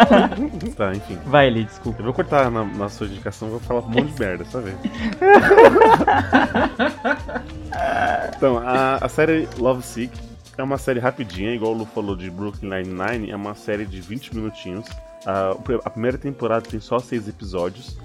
tá, 0.74 0.94
enfim. 0.94 1.18
Vai, 1.26 1.48
Eli, 1.48 1.64
desculpa. 1.64 2.00
Eu 2.00 2.04
vou 2.04 2.14
cortar 2.14 2.50
na, 2.50 2.64
na 2.64 2.88
sua 2.88 3.06
indicação, 3.06 3.50
vou 3.50 3.60
falar 3.60 3.80
um 3.80 3.88
monte 3.88 4.12
de 4.12 4.20
merda, 4.20 4.44
sabe? 4.46 4.72
então, 8.36 8.58
a, 8.58 8.96
a 8.96 9.08
série 9.08 9.46
Love 9.58 9.82
Sick 9.82 10.18
é 10.56 10.62
uma 10.62 10.78
série 10.78 11.00
rapidinha, 11.00 11.54
igual 11.54 11.72
o 11.72 11.78
Lu 11.78 11.84
falou 11.84 12.16
de 12.16 12.30
Brooklyn 12.30 12.70
Nine-Nine, 12.70 13.30
é 13.30 13.36
uma 13.36 13.54
série 13.54 13.84
de 13.84 14.00
20 14.00 14.34
minutinhos. 14.34 14.86
A, 15.26 15.56
a 15.84 15.90
primeira 15.90 16.16
temporada 16.16 16.66
tem 16.68 16.80
só 16.80 16.98
seis 16.98 17.28
episódios 17.28 17.98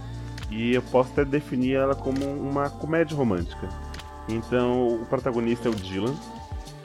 e 0.50 0.74
eu 0.74 0.82
posso 0.82 1.12
até 1.12 1.24
definir 1.24 1.76
ela 1.76 1.96
como 1.96 2.26
uma 2.26 2.70
comédia 2.70 3.16
romântica. 3.16 3.70
Então, 4.28 4.88
o 4.88 5.06
protagonista 5.06 5.68
é 5.68 5.72
o 5.72 5.76
Dylan, 5.76 6.16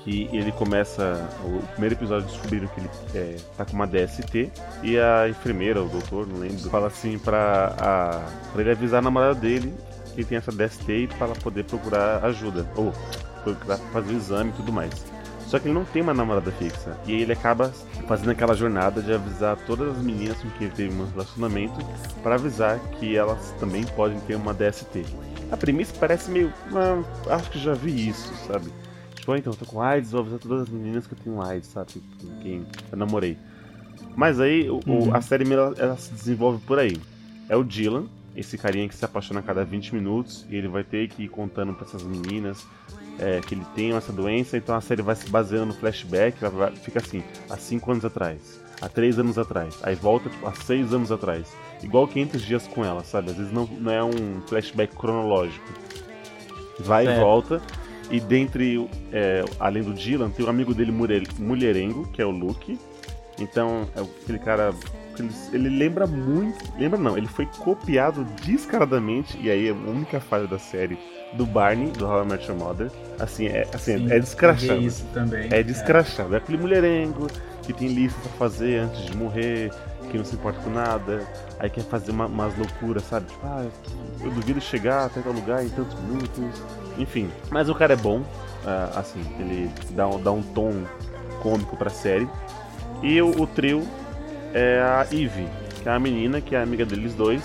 que 0.05 0.29
ele 0.33 0.53
começa. 0.53 1.29
O 1.45 1.67
primeiro 1.73 1.95
episódio 1.95 2.29
descobriram 2.29 2.69
que 2.69 2.81
ele 2.81 2.91
é, 3.15 3.37
tá 3.57 3.65
com 3.65 3.73
uma 3.73 3.87
DST 3.87 4.53
e 4.83 4.99
a 4.99 5.29
enfermeira, 5.29 5.83
o 5.83 5.89
doutor, 5.89 6.27
não 6.27 6.39
lembro, 6.39 6.71
fala 6.71 6.89
assim 6.89 7.19
pra, 7.19 8.23
ele 8.57 8.71
avisar 8.71 8.99
a 8.99 9.03
namorada 9.03 9.35
dele 9.35 9.75
que 10.15 10.25
tem 10.25 10.39
essa 10.39 10.53
DST 10.53 11.09
para 11.19 11.33
poder 11.35 11.65
procurar 11.65 12.25
ajuda. 12.25 12.67
Ou 12.77 12.93
procurar 13.43 13.79
fazer 13.93 14.15
o 14.15 14.17
exame 14.17 14.51
e 14.51 14.53
tudo 14.55 14.73
mais. 14.73 14.93
Só 15.47 15.59
que 15.59 15.67
ele 15.67 15.75
não 15.75 15.85
tem 15.85 16.03
uma 16.03 16.15
namorada 16.15 16.51
fixa. 16.53 16.97
E 17.07 17.13
aí 17.13 17.23
ele 17.23 17.33
acaba 17.33 17.73
fazendo 18.07 18.31
aquela 18.31 18.55
jornada 18.55 19.03
de 19.03 19.13
avisar 19.13 19.57
todas 19.67 19.97
as 19.97 20.03
meninas 20.03 20.37
com 20.39 20.49
quem 20.51 20.67
ele 20.67 20.77
teve 20.77 20.95
um 20.95 21.07
relacionamento 21.11 21.79
para 22.23 22.37
avisar 22.37 22.79
que 22.99 23.17
elas 23.17 23.55
também 23.59 23.85
podem 23.85 24.19
ter 24.21 24.37
uma 24.37 24.55
DST. 24.55 25.05
A 25.51 25.57
premissa 25.57 25.93
parece 25.99 26.31
meio. 26.31 26.53
Ah, 26.75 27.35
acho 27.35 27.51
que 27.51 27.59
já 27.59 27.75
vi 27.75 28.09
isso, 28.09 28.33
sabe? 28.47 28.73
Tipo, 29.25 29.37
então, 29.37 29.55
eu 29.55 29.57
tô 29.59 29.65
com 29.65 29.81
AIDS, 29.81 30.11
vou 30.11 30.21
avisar 30.21 30.39
todas 30.39 30.63
as 30.65 30.69
meninas 30.69 31.07
que 31.07 31.15
eu 31.15 31.19
tenho 31.25 31.41
AIDS, 31.41 31.69
sabe? 31.71 31.93
Com 32.21 32.43
quem 32.43 32.67
eu 32.93 32.99
namorei. 32.99 33.39
Mas 34.15 34.39
aí 34.39 34.69
o, 34.69 34.81
Uhum. 34.87 35.15
a 35.15 35.23
série 35.23 35.51
ela, 35.51 35.75
ela 35.79 35.97
se 35.97 36.13
desenvolve 36.13 36.61
por 36.67 36.79
aí. 36.79 37.01
É 37.49 37.57
o 37.57 37.65
Dylan, 37.65 38.05
esse 38.37 38.59
carinha 38.59 38.87
que 38.87 38.95
se 38.95 39.03
apaixona 39.03 39.41
a 39.41 39.43
cada 39.43 39.65
20 39.65 39.95
minutos, 39.95 40.45
e 40.51 40.57
ele 40.57 40.69
vai 40.69 40.85
ter 40.85 41.09
que 41.09 41.23
ir 41.25 41.29
contando 41.29 41.73
pra 41.73 41.87
essas 41.87 42.03
meninas 42.03 42.67
é, 43.19 43.41
que 43.41 43.55
ele 43.55 43.65
tem 43.75 43.93
essa 43.93 44.13
doença, 44.13 44.59
então 44.59 44.75
a 44.75 44.81
série 44.83 45.01
vai 45.01 45.15
se 45.17 45.27
baseando 45.31 45.67
no 45.67 45.73
flashback, 45.75 46.39
vai- 46.41 46.51
vai- 46.51 46.73
fica 46.77 46.99
assim, 46.99 47.23
há 47.49 47.57
5 47.57 47.93
anos 47.93 48.05
atrás, 48.05 48.61
há 48.83 48.89
3 48.91 49.19
anos 49.19 49.39
atrás, 49.39 49.79
aí 49.85 49.95
volta 49.95 50.29
tipo, 50.29 50.47
há 50.47 50.53
6 50.53 50.93
anos 50.93 51.11
atrás. 51.11 51.47
Igual 51.83 52.07
500 52.09 52.43
dias 52.43 52.67
com 52.67 52.85
ela, 52.85 53.03
sabe? 53.05 53.31
Às 53.31 53.37
vezes 53.39 53.53
não, 53.53 53.67
não 53.67 53.91
é 53.91 54.03
um 54.05 54.41
flashback 54.49 54.95
cronológico. 54.97 55.65
Vai 56.81 57.05
e 57.05 57.07
Certo. 57.07 57.21
volta. 57.21 57.63
E 58.11 58.21
dentre, 58.21 58.89
é, 59.13 59.45
além 59.59 59.83
do 59.83 59.93
Dylan, 59.95 60.31
tem 60.31 60.45
um 60.45 60.49
amigo 60.49 60.75
dele 60.75 60.93
mulher- 60.93 61.23
mulherengo, 61.39 62.07
que 62.09 62.21
é 62.21 62.25
o 62.27 62.31
Luke. 62.31 62.79
Então, 63.39 63.89
é 63.97 64.01
aquele 64.01 64.39
cara. 64.39 64.73
Ele, 65.19 65.31
ele 65.53 65.69
lembra 65.69 66.07
muito. 66.07 66.59
Lembra 66.79 66.99
não, 66.99 67.17
ele 67.17 67.27
foi 67.29 67.47
copiado 67.47 68.25
descaradamente, 68.45 69.39
e 69.41 69.51
aí 69.51 69.69
é 69.69 69.71
a 69.71 69.75
única 69.75 70.21
falha 70.21 70.47
da 70.47 70.59
série, 70.59 70.99
do 71.35 71.47
Barney, 71.47 71.91
do 71.93 72.07
How 72.07 72.23
I 72.25 72.27
Met 72.27 72.49
Your 72.49 72.59
Mother. 72.59 72.91
Assim, 73.19 73.47
é, 73.47 73.67
assim, 73.73 73.99
Sim, 73.99 74.13
é 74.13 74.19
descrachado. 74.19 74.81
vi 74.81 74.87
isso 74.87 75.05
também. 75.15 75.49
É 75.53 75.63
descrachado. 75.63 76.35
É 76.35 76.39
aquele 76.39 76.59
mulherengo 76.59 77.27
que 77.63 77.73
tem 77.73 77.89
lista 77.89 78.19
pra 78.21 78.33
fazer 78.33 78.81
antes 78.81 79.07
de 79.07 79.17
morrer, 79.17 79.71
que 80.11 80.19
não 80.19 80.25
se 80.25 80.35
importa 80.35 80.61
com 80.61 80.71
nada, 80.71 81.27
aí 81.59 81.71
quer 81.71 81.83
fazer 81.85 82.11
uma- 82.13 82.27
umas 82.27 82.57
loucuras, 82.57 83.03
sabe? 83.05 83.27
Tipo, 83.27 83.47
ah, 83.47 83.67
eu 84.21 84.31
duvido 84.31 84.61
chegar 84.61 85.07
até 85.07 85.21
tal 85.21 85.33
lugar 85.33 85.65
em 85.65 85.69
tantos 85.71 85.99
minutos. 86.01 86.63
Enfim, 86.99 87.31
mas 87.51 87.69
o 87.69 87.75
cara 87.75 87.95
é 87.95 87.97
bom, 87.97 88.23
ah, 88.65 88.91
assim, 88.97 89.21
ele 89.39 89.71
dá 89.91 90.09
um, 90.09 90.23
dá 90.23 90.33
um 90.33 90.43
tom 90.43 90.85
cômico 91.43 91.77
pra 91.77 91.91
série. 91.91 92.29
E 93.03 93.21
o, 93.21 93.43
o 93.43 93.47
trio 93.47 93.87
é 94.53 94.81
a 94.81 95.07
Eve, 95.13 95.47
que 95.83 95.89
é 95.89 95.93
a 95.93 95.99
menina 95.99 96.41
que 96.41 96.55
é 96.55 96.63
amiga 96.63 96.85
deles 96.85 97.15
dois. 97.15 97.43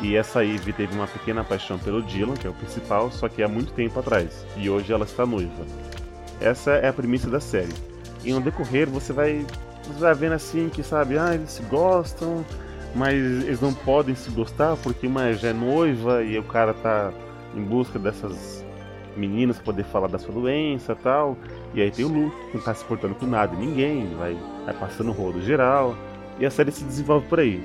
E 0.00 0.16
essa 0.16 0.44
Eve 0.44 0.72
teve 0.72 0.94
uma 0.94 1.06
pequena 1.06 1.44
paixão 1.44 1.78
pelo 1.78 2.02
Dylan, 2.02 2.34
que 2.34 2.46
é 2.46 2.50
o 2.50 2.54
principal, 2.54 3.10
só 3.10 3.28
que 3.28 3.42
há 3.42 3.48
muito 3.48 3.72
tempo 3.72 3.98
atrás. 3.98 4.44
E 4.56 4.68
hoje 4.68 4.92
ela 4.92 5.04
está 5.04 5.24
noiva. 5.24 5.64
Essa 6.40 6.72
é 6.72 6.88
a 6.88 6.92
premissa 6.92 7.30
da 7.30 7.40
série. 7.40 7.72
E 8.24 8.32
no 8.32 8.40
decorrer 8.40 8.88
você 8.88 9.12
vai, 9.12 9.46
você 9.86 10.00
vai 10.00 10.14
vendo 10.14 10.32
assim 10.32 10.68
que, 10.68 10.82
sabe, 10.82 11.18
ah, 11.18 11.34
eles 11.34 11.50
se 11.50 11.62
gostam, 11.64 12.44
mas 12.94 13.14
eles 13.14 13.60
não 13.60 13.72
podem 13.72 14.14
se 14.14 14.30
gostar 14.30 14.76
porque 14.76 15.06
uma 15.06 15.32
já 15.32 15.48
é 15.48 15.52
noiva 15.52 16.22
e 16.22 16.38
o 16.38 16.44
cara 16.44 16.74
tá 16.74 17.12
em 17.54 17.62
busca 17.62 17.98
dessas 17.98 18.63
meninas 19.16 19.58
poder 19.58 19.84
falar 19.84 20.08
da 20.08 20.18
sua 20.18 20.34
doença 20.34 20.94
tal. 20.94 21.36
E 21.74 21.80
aí 21.82 21.90
tem 21.90 22.04
o 22.04 22.08
Luke, 22.08 22.36
que 22.50 22.56
não 22.56 22.64
tá 22.64 22.74
se 22.74 22.84
portando 22.84 23.14
com 23.14 23.26
nada 23.26 23.56
ninguém, 23.56 24.14
vai, 24.16 24.36
vai 24.64 24.74
passando 24.74 25.10
o 25.10 25.12
rodo 25.12 25.40
geral. 25.42 25.96
E 26.38 26.46
a 26.46 26.50
série 26.50 26.70
se 26.72 26.84
desenvolve 26.84 27.26
por 27.28 27.40
aí. 27.40 27.62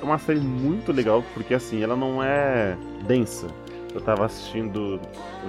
É 0.00 0.04
uma 0.04 0.18
série 0.18 0.40
muito 0.40 0.92
legal, 0.92 1.22
porque 1.34 1.54
assim, 1.54 1.82
ela 1.82 1.96
não 1.96 2.22
é 2.22 2.76
densa. 3.06 3.46
Eu 3.94 4.00
tava 4.00 4.26
assistindo 4.26 5.00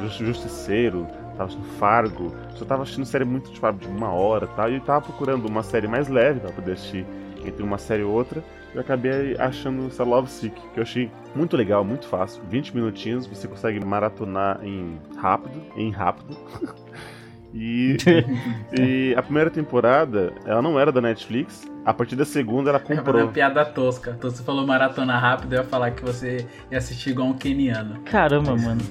Justi- 0.01 0.25
Justiceiro, 0.25 1.05
tava 1.35 1.45
assistindo 1.45 1.67
Fargo, 1.77 2.31
só 2.55 2.63
tava 2.63 2.83
assistindo 2.83 3.05
série 3.05 3.25
muito 3.25 3.51
tipo, 3.51 3.71
de 3.73 3.88
uma 3.88 4.12
hora 4.12 4.47
tal, 4.47 4.69
e 4.71 4.75
eu 4.75 4.81
tava 4.81 5.01
procurando 5.01 5.45
uma 5.47 5.62
série 5.63 5.88
mais 5.88 6.07
leve 6.07 6.39
pra 6.39 6.51
poder 6.51 6.73
assistir 6.73 7.05
entre 7.43 7.63
uma 7.63 7.77
série 7.77 8.03
e 8.03 8.05
outra. 8.05 8.41
Eu 8.73 8.82
acabei 8.82 9.36
achando 9.39 9.88
essa 9.88 10.03
Love 10.03 10.29
Sick, 10.29 10.53
que 10.73 10.79
eu 10.79 10.84
achei 10.84 11.12
muito 11.36 11.58
legal, 11.58 11.84
muito 11.84 12.08
fácil. 12.08 12.41
20 12.49 12.75
minutinhos, 12.75 13.25
você 13.25 13.47
consegue 13.47 13.84
maratonar 13.84 14.60
em 14.63 14.99
rápido, 15.17 15.62
em 15.75 15.91
rápido. 15.91 16.38
E, 17.51 17.97
e 18.79 19.15
a 19.17 19.23
primeira 19.23 19.49
temporada, 19.49 20.32
ela 20.45 20.62
não 20.62 20.79
era 20.79 20.91
da 20.91 21.01
Netflix. 21.01 21.67
A 21.84 21.91
partir 21.91 22.15
da 22.15 22.25
segunda, 22.25 22.69
ela 22.69 22.77
É 22.79 22.93
uma 22.93 22.97
comprou. 22.97 23.27
piada 23.29 23.65
tosca. 23.65 24.13
Então 24.15 24.29
você 24.29 24.43
falou 24.43 24.67
maratona 24.67 25.17
rápido, 25.17 25.53
eu 25.53 25.63
ia 25.63 25.67
falar 25.67 25.89
que 25.91 26.03
você 26.03 26.45
ia 26.69 26.77
assistir 26.77 27.10
igual 27.10 27.27
um 27.29 27.34
keniano. 27.34 28.01
Caramba, 28.01 28.55
mano. 28.55 28.82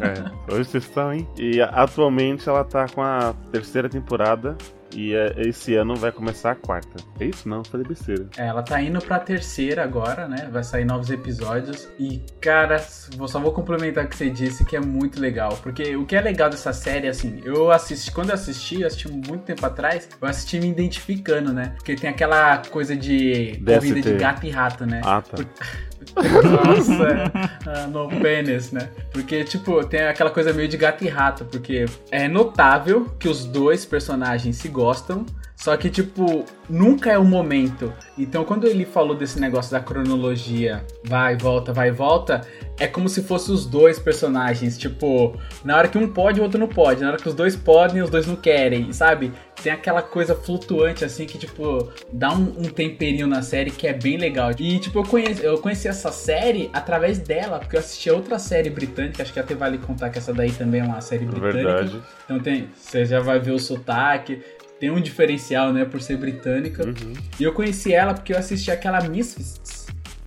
É, 0.00 0.54
hoje 0.54 0.64
vocês 0.70 0.84
estão, 0.84 1.12
hein? 1.12 1.28
E 1.38 1.60
atualmente 1.60 2.48
ela 2.48 2.64
tá 2.64 2.86
com 2.88 3.02
a 3.02 3.34
terceira 3.52 3.88
temporada. 3.88 4.56
E 4.94 5.14
é, 5.14 5.34
esse 5.38 5.74
ano 5.74 5.96
vai 5.96 6.12
começar 6.12 6.52
a 6.52 6.54
quarta. 6.54 7.02
É 7.20 7.24
isso? 7.26 7.48
Não, 7.48 7.64
falei 7.64 7.86
besteira. 7.86 8.26
É, 8.36 8.46
ela 8.46 8.62
tá 8.62 8.80
indo 8.80 9.00
pra 9.00 9.18
terceira 9.18 9.82
agora, 9.82 10.28
né? 10.28 10.48
Vai 10.52 10.62
sair 10.62 10.84
novos 10.84 11.10
episódios. 11.10 11.88
E, 11.98 12.22
cara, 12.40 12.84
vou- 13.16 13.26
só 13.28 13.38
vou 13.40 13.52
complementar 13.52 14.04
o 14.04 14.08
que 14.08 14.16
você 14.16 14.30
disse, 14.30 14.64
que 14.64 14.76
é 14.76 14.80
muito 14.80 15.20
legal. 15.20 15.58
Porque 15.62 15.96
o 15.96 16.04
que 16.06 16.14
é 16.16 16.20
legal 16.20 16.48
dessa 16.48 16.72
série, 16.72 17.08
assim, 17.08 17.40
eu 17.44 17.70
assisti, 17.70 18.10
quando 18.12 18.28
eu 18.30 18.34
assisti, 18.34 18.80
eu 18.80 18.86
assisti 18.86 19.08
muito 19.10 19.38
tempo 19.44 19.64
atrás, 19.66 20.08
eu 20.20 20.28
assisti 20.28 20.60
me 20.60 20.68
identificando, 20.68 21.52
né? 21.52 21.72
Porque 21.76 21.94
tem 21.96 22.08
aquela 22.08 22.58
coisa 22.70 22.96
de 22.96 23.60
corrida 23.64 23.80
de 23.80 24.02
DST. 24.02 24.14
gato 24.18 24.46
e 24.46 24.50
rato, 24.50 24.86
né? 24.86 25.00
Ah, 25.04 25.20
tá. 25.22 25.36
Nossa, 26.16 27.32
ah, 27.66 27.86
no 27.86 28.08
penis, 28.08 28.72
né? 28.72 28.88
Porque, 29.12 29.44
tipo, 29.44 29.84
tem 29.84 30.02
aquela 30.02 30.30
coisa 30.30 30.52
meio 30.52 30.68
de 30.68 30.76
gato 30.76 31.04
e 31.04 31.08
rato, 31.08 31.44
porque 31.44 31.86
é 32.10 32.28
notável 32.28 33.06
que 33.18 33.28
os 33.28 33.44
dois 33.44 33.84
personagens 33.84 34.56
se 34.56 34.68
gostam, 34.68 35.26
só 35.64 35.74
que, 35.78 35.88
tipo, 35.88 36.44
nunca 36.68 37.10
é 37.10 37.16
o 37.16 37.24
momento. 37.24 37.90
Então, 38.18 38.44
quando 38.44 38.66
ele 38.66 38.84
falou 38.84 39.16
desse 39.16 39.40
negócio 39.40 39.72
da 39.72 39.80
cronologia, 39.80 40.84
vai, 41.02 41.38
volta, 41.38 41.72
vai, 41.72 41.90
volta, 41.90 42.42
é 42.78 42.86
como 42.86 43.08
se 43.08 43.22
fossem 43.22 43.54
os 43.54 43.64
dois 43.64 43.98
personagens, 43.98 44.76
tipo, 44.76 45.40
na 45.64 45.78
hora 45.78 45.88
que 45.88 45.96
um 45.96 46.06
pode, 46.06 46.38
o 46.38 46.42
outro 46.42 46.60
não 46.60 46.68
pode, 46.68 47.00
na 47.00 47.08
hora 47.08 47.16
que 47.16 47.26
os 47.26 47.34
dois 47.34 47.56
podem, 47.56 48.02
os 48.02 48.10
dois 48.10 48.26
não 48.26 48.36
querem, 48.36 48.92
sabe? 48.92 49.32
Tem 49.62 49.72
aquela 49.72 50.02
coisa 50.02 50.34
flutuante, 50.34 51.02
assim, 51.02 51.24
que, 51.24 51.38
tipo, 51.38 51.90
dá 52.12 52.30
um, 52.30 52.42
um 52.58 52.64
temperinho 52.64 53.26
na 53.26 53.40
série 53.40 53.70
que 53.70 53.86
é 53.86 53.94
bem 53.94 54.18
legal. 54.18 54.50
E, 54.58 54.78
tipo, 54.78 54.98
eu 54.98 55.04
conheci, 55.04 55.42
eu 55.42 55.56
conheci 55.56 55.88
essa 55.88 56.12
série 56.12 56.68
através 56.74 57.18
dela, 57.20 57.58
porque 57.58 57.76
eu 57.76 57.80
assisti 57.80 58.10
a 58.10 58.14
outra 58.14 58.38
série 58.38 58.68
britânica, 58.68 59.22
acho 59.22 59.32
que 59.32 59.40
até 59.40 59.54
vale 59.54 59.78
contar 59.78 60.10
que 60.10 60.18
essa 60.18 60.34
daí 60.34 60.52
também 60.52 60.82
é 60.82 60.84
uma 60.84 61.00
série 61.00 61.24
britânica. 61.24 61.56
Verdade. 61.56 62.02
Então 62.24 62.38
tem, 62.38 62.68
você 62.74 63.06
já 63.06 63.20
vai 63.20 63.38
ver 63.38 63.52
o 63.52 63.58
sotaque, 63.58 64.42
tem 64.78 64.90
um 64.90 65.00
diferencial, 65.00 65.72
né, 65.72 65.84
por 65.84 66.00
ser 66.00 66.16
britânica. 66.16 66.84
Uhum. 66.84 67.14
E 67.38 67.44
eu 67.44 67.52
conheci 67.52 67.92
ela 67.92 68.14
porque 68.14 68.32
eu 68.32 68.38
assisti 68.38 68.70
aquela 68.70 69.00
Misfits, 69.02 69.73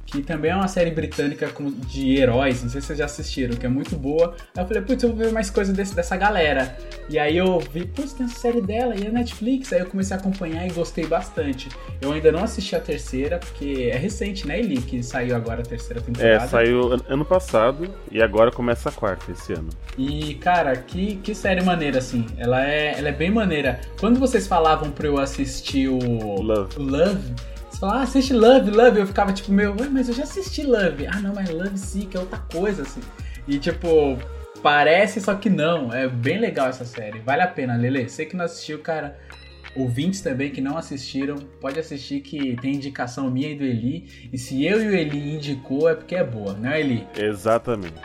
que 0.07 0.21
também 0.21 0.51
é 0.51 0.55
uma 0.55 0.69
série 0.69 0.89
britânica 0.89 1.49
de 1.87 2.15
heróis, 2.15 2.63
não 2.63 2.69
sei 2.69 2.79
se 2.79 2.87
vocês 2.87 2.99
já 2.99 3.05
assistiram, 3.05 3.55
que 3.57 3.65
é 3.65 3.69
muito 3.69 3.95
boa. 3.97 4.33
Aí 4.55 4.63
eu 4.63 4.67
falei, 4.67 4.81
putz, 4.81 5.03
eu 5.03 5.09
vou 5.09 5.17
ver 5.17 5.31
mais 5.33 5.49
coisa 5.49 5.73
desse, 5.73 5.93
dessa 5.93 6.15
galera. 6.15 6.77
E 7.09 7.19
aí 7.19 7.35
eu 7.37 7.59
vi, 7.59 7.85
putz, 7.85 8.13
tem 8.13 8.25
essa 8.25 8.39
série 8.39 8.61
dela 8.61 8.95
e 8.95 9.05
é 9.05 9.11
Netflix, 9.11 9.71
aí 9.73 9.81
eu 9.81 9.85
comecei 9.85 10.15
a 10.15 10.19
acompanhar 10.19 10.65
e 10.65 10.71
gostei 10.71 11.05
bastante. 11.05 11.67
Eu 12.01 12.13
ainda 12.13 12.31
não 12.31 12.41
assisti 12.43 12.73
a 12.73 12.79
terceira, 12.79 13.37
porque 13.37 13.89
é 13.91 13.97
recente, 13.97 14.47
né, 14.47 14.57
Eli, 14.59 14.77
que 14.81 15.03
saiu 15.03 15.35
agora 15.35 15.61
a 15.61 15.65
terceira 15.65 16.01
temporada. 16.01 16.35
É, 16.45 16.47
saiu 16.47 16.93
an- 16.93 17.01
ano 17.09 17.25
passado 17.25 17.93
e 18.09 18.21
agora 18.21 18.49
começa 18.49 18.87
a 18.87 18.91
quarta 18.93 19.29
esse 19.33 19.51
ano. 19.51 19.69
E, 19.97 20.35
cara, 20.35 20.73
que, 20.77 21.17
que 21.17 21.35
série 21.35 21.61
maneira, 21.61 21.97
assim. 21.97 22.25
Ela 22.37 22.65
é, 22.65 22.97
ela 22.97 23.09
é 23.09 23.11
bem 23.11 23.29
maneira. 23.29 23.81
Quando 23.99 24.17
vocês 24.19 24.47
falavam 24.47 24.89
pra 24.89 25.05
eu 25.07 25.19
assistir 25.19 25.89
o 25.89 26.41
Love. 26.41 26.77
o 26.79 26.81
Love 26.83 27.33
você 27.77 27.79
falavam, 27.79 27.99
ah, 27.99 28.03
assiste 28.03 28.33
Love, 28.33 28.71
Love. 28.71 28.99
Eu 28.99 29.07
ficava 29.07 29.31
tipo, 29.31 29.51
meu, 29.51 29.75
mas 29.91 30.09
eu 30.09 30.15
já 30.15 30.23
assisti 30.23 30.63
Love. 30.63 31.05
Ah, 31.05 31.19
não, 31.19 31.33
mas 31.33 31.49
Love 31.49 31.77
sim, 31.77 32.07
que 32.07 32.17
é 32.17 32.19
outra 32.19 32.39
coisa, 32.51 32.81
assim. 32.81 33.01
E, 33.47 33.59
tipo, 33.59 34.17
parece, 34.63 35.21
só 35.21 35.35
que 35.35 35.49
não. 35.49 35.93
É 35.93 36.07
bem 36.07 36.39
legal 36.39 36.67
essa 36.67 36.83
série. 36.85 37.19
Vale 37.19 37.43
a 37.43 37.47
pena, 37.47 37.75
Lele. 37.77 38.09
Sei 38.09 38.25
que 38.25 38.35
não 38.35 38.45
assistiu, 38.45 38.79
cara. 38.79 39.17
ouvintes 39.75 40.21
também 40.21 40.49
que 40.49 40.59
não 40.59 40.77
assistiram, 40.77 41.35
pode 41.61 41.79
assistir 41.79 42.21
que 42.21 42.55
tem 42.57 42.73
indicação 42.75 43.29
minha 43.29 43.51
e 43.51 43.55
do 43.55 43.63
Eli. 43.63 44.29
E 44.33 44.37
se 44.37 44.65
eu 44.65 44.81
e 44.81 44.87
o 44.87 44.95
Eli 44.95 45.35
indicou, 45.35 45.87
é 45.87 45.93
porque 45.93 46.15
é 46.15 46.23
boa, 46.23 46.53
não 46.53 46.69
é, 46.69 46.79
Eli? 46.79 47.07
Exatamente. 47.15 48.01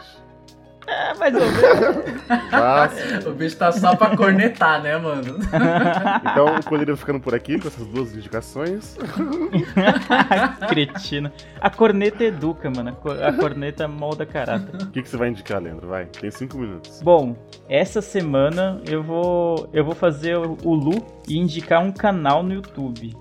É, 0.93 1.15
mais 1.15 1.35
ou 1.35 1.41
menos. 1.41 2.23
Mas, 2.51 3.25
O 3.27 3.33
bicho 3.33 3.57
tá 3.57 3.73
só 3.73 3.95
pra 3.97 4.17
cornetar, 4.17 4.83
né, 4.83 4.97
mano? 4.99 5.39
então, 6.31 6.57
o 6.57 6.65
Colírio 6.65 6.97
ficando 6.97 7.21
por 7.21 7.35
aqui 7.35 7.59
com 7.59 7.69
essas 7.69 7.87
duas 7.87 8.15
indicações. 8.15 8.97
Cretina. 10.69 11.33
A 11.61 11.71
corneta 11.71 12.25
educa, 12.25 12.71
mano. 12.71 12.91
A 12.91 12.93
cor- 12.93 13.23
A 13.23 13.33
corneta 13.33 13.87
molda 13.89 14.27
caráter. 14.27 14.75
O 14.83 14.91
que, 14.91 15.03
que 15.03 15.09
você 15.09 15.17
vai 15.17 15.29
indicar, 15.29 15.61
Leandro? 15.63 15.89
Vai, 15.89 16.07
tem 16.07 16.31
cinco 16.31 16.59
minutos. 16.59 17.01
Bom, 17.03 17.37
essa 17.69 18.01
semana 18.03 18.81
eu 18.89 19.03
vou 19.03 19.69
eu 19.73 19.85
vou 19.85 19.95
fazer 19.95 20.37
o 20.37 20.75
Lu 20.75 21.05
e 21.29 21.39
indicar 21.39 21.83
um 21.83 21.93
canal 21.93 22.43
no 22.43 22.53
YouTube. 22.55 23.15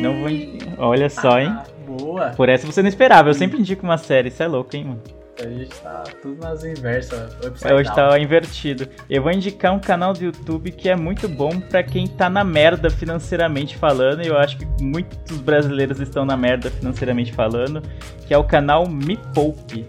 Não 0.00 0.20
vou 0.20 0.28
indi- 0.30 0.58
Olha 0.78 1.08
só, 1.08 1.38
hein? 1.38 1.48
Ah, 1.56 1.64
boa. 1.86 2.30
Por 2.30 2.48
essa 2.48 2.66
você 2.66 2.82
não 2.82 2.88
esperava. 2.88 3.28
Eu 3.28 3.34
sempre 3.34 3.58
indico 3.60 3.84
uma 3.84 3.98
série. 3.98 4.28
Isso 4.28 4.42
é 4.42 4.46
louco, 4.48 4.74
hein, 4.76 4.84
mano? 4.84 5.00
A 5.40 5.48
gente 5.48 5.74
tá 5.80 6.04
tudo 6.20 6.38
nas 6.38 6.62
inversas. 6.64 7.34
É, 7.64 7.72
Hoje 7.72 7.94
tá 7.94 8.18
invertido. 8.18 8.86
Eu 9.08 9.22
vou 9.22 9.32
indicar 9.32 9.72
um 9.72 9.80
canal 9.80 10.12
do 10.12 10.22
YouTube 10.22 10.70
que 10.70 10.86
é 10.86 10.94
muito 10.94 11.26
bom 11.28 11.58
pra 11.60 11.82
quem 11.82 12.06
tá 12.06 12.28
na 12.28 12.44
merda 12.44 12.90
financeiramente 12.90 13.74
falando. 13.78 14.22
E 14.22 14.26
eu 14.26 14.36
acho 14.36 14.58
que 14.58 14.66
muitos 14.82 15.38
brasileiros 15.38 15.98
estão 15.98 16.26
na 16.26 16.36
merda 16.36 16.70
financeiramente 16.70 17.32
falando. 17.32 17.82
Que 18.26 18.34
é 18.34 18.38
o 18.38 18.44
canal 18.44 18.86
Me 18.86 19.16
Poupe. 19.34 19.86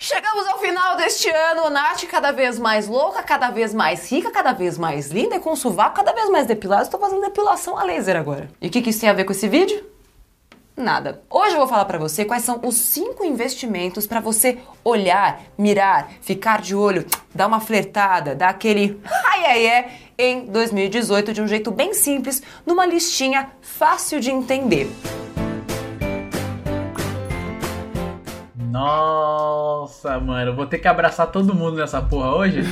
Chegamos 0.00 0.46
ao 0.48 0.58
final 0.58 0.96
deste 0.96 1.28
ano, 1.28 1.68
Nath 1.68 2.04
cada 2.10 2.30
vez 2.32 2.58
mais 2.58 2.88
louca, 2.88 3.22
cada 3.22 3.50
vez 3.50 3.72
mais 3.74 4.10
rica, 4.10 4.30
cada 4.30 4.52
vez 4.52 4.78
mais 4.78 5.10
linda 5.10 5.36
e 5.36 5.40
com 5.40 5.52
o 5.52 5.56
sovaco 5.56 5.96
cada 5.96 6.12
vez 6.12 6.30
mais 6.30 6.46
depilado. 6.46 6.84
Estou 6.84 7.00
fazendo 7.00 7.20
depilação 7.20 7.78
a 7.78 7.84
laser 7.84 8.16
agora. 8.16 8.48
E 8.60 8.68
o 8.68 8.70
que, 8.70 8.80
que 8.80 8.90
isso 8.90 9.00
tem 9.00 9.10
a 9.10 9.14
ver 9.14 9.24
com 9.24 9.32
esse 9.32 9.48
vídeo? 9.48 9.93
Nada. 10.76 11.22
Hoje 11.30 11.52
eu 11.52 11.58
vou 11.58 11.68
falar 11.68 11.84
pra 11.84 11.98
você 11.98 12.24
quais 12.24 12.42
são 12.42 12.60
os 12.64 12.74
cinco 12.74 13.24
investimentos 13.24 14.08
pra 14.08 14.18
você 14.18 14.58
olhar, 14.82 15.40
mirar, 15.56 16.08
ficar 16.20 16.60
de 16.60 16.74
olho, 16.74 17.06
dar 17.32 17.46
uma 17.46 17.60
flertada, 17.60 18.34
dar 18.34 18.48
aquele 18.48 19.00
ai 19.24 19.46
ai 19.46 19.66
é 19.66 19.90
em 20.18 20.46
2018 20.46 21.32
de 21.32 21.40
um 21.40 21.46
jeito 21.46 21.70
bem 21.70 21.94
simples, 21.94 22.42
numa 22.66 22.84
listinha 22.86 23.50
fácil 23.60 24.18
de 24.18 24.32
entender. 24.32 24.90
Nossa, 28.56 30.18
mano, 30.18 30.56
vou 30.56 30.66
ter 30.66 30.78
que 30.78 30.88
abraçar 30.88 31.28
todo 31.28 31.54
mundo 31.54 31.76
nessa 31.76 32.02
porra 32.02 32.34
hoje? 32.34 32.62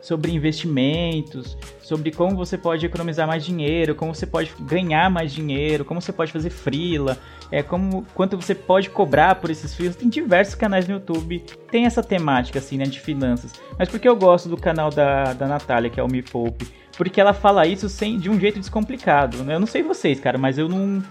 sobre 0.00 0.32
investimentos, 0.32 1.56
sobre 1.80 2.10
como 2.10 2.36
você 2.36 2.56
pode 2.58 2.84
economizar 2.84 3.26
mais 3.26 3.44
dinheiro, 3.44 3.94
como 3.94 4.14
você 4.14 4.26
pode 4.26 4.52
ganhar 4.60 5.10
mais 5.10 5.32
dinheiro, 5.32 5.84
como 5.84 6.00
você 6.00 6.12
pode 6.12 6.32
fazer 6.32 6.50
frila, 6.50 7.18
é 7.50 7.62
como 7.62 8.06
quanto 8.14 8.36
você 8.36 8.54
pode 8.54 8.90
cobrar 8.90 9.36
por 9.36 9.50
esses 9.50 9.74
frilas. 9.74 9.96
Tem 9.96 10.08
diversos 10.08 10.54
canais 10.54 10.86
no 10.86 10.94
YouTube 10.94 11.42
tem 11.70 11.86
essa 11.86 12.02
temática 12.02 12.58
assim, 12.58 12.76
né, 12.76 12.84
de 12.84 13.00
finanças. 13.00 13.52
Mas 13.78 13.88
por 13.88 13.98
que 13.98 14.08
eu 14.08 14.14
gosto 14.14 14.48
do 14.48 14.56
canal 14.56 14.90
da, 14.90 15.32
da 15.32 15.48
Natália, 15.48 15.88
que 15.88 15.98
é 15.98 16.02
o 16.02 16.08
Me 16.08 16.22
Poupe? 16.22 16.66
Porque 16.96 17.18
ela 17.20 17.32
fala 17.32 17.66
isso 17.66 17.88
sem, 17.88 18.18
de 18.18 18.28
um 18.28 18.38
jeito 18.38 18.60
descomplicado. 18.60 19.38
né? 19.42 19.54
Eu 19.54 19.60
não 19.60 19.66
sei 19.66 19.82
vocês, 19.82 20.20
cara, 20.20 20.36
mas 20.36 20.58
eu 20.58 20.68
não 20.68 21.02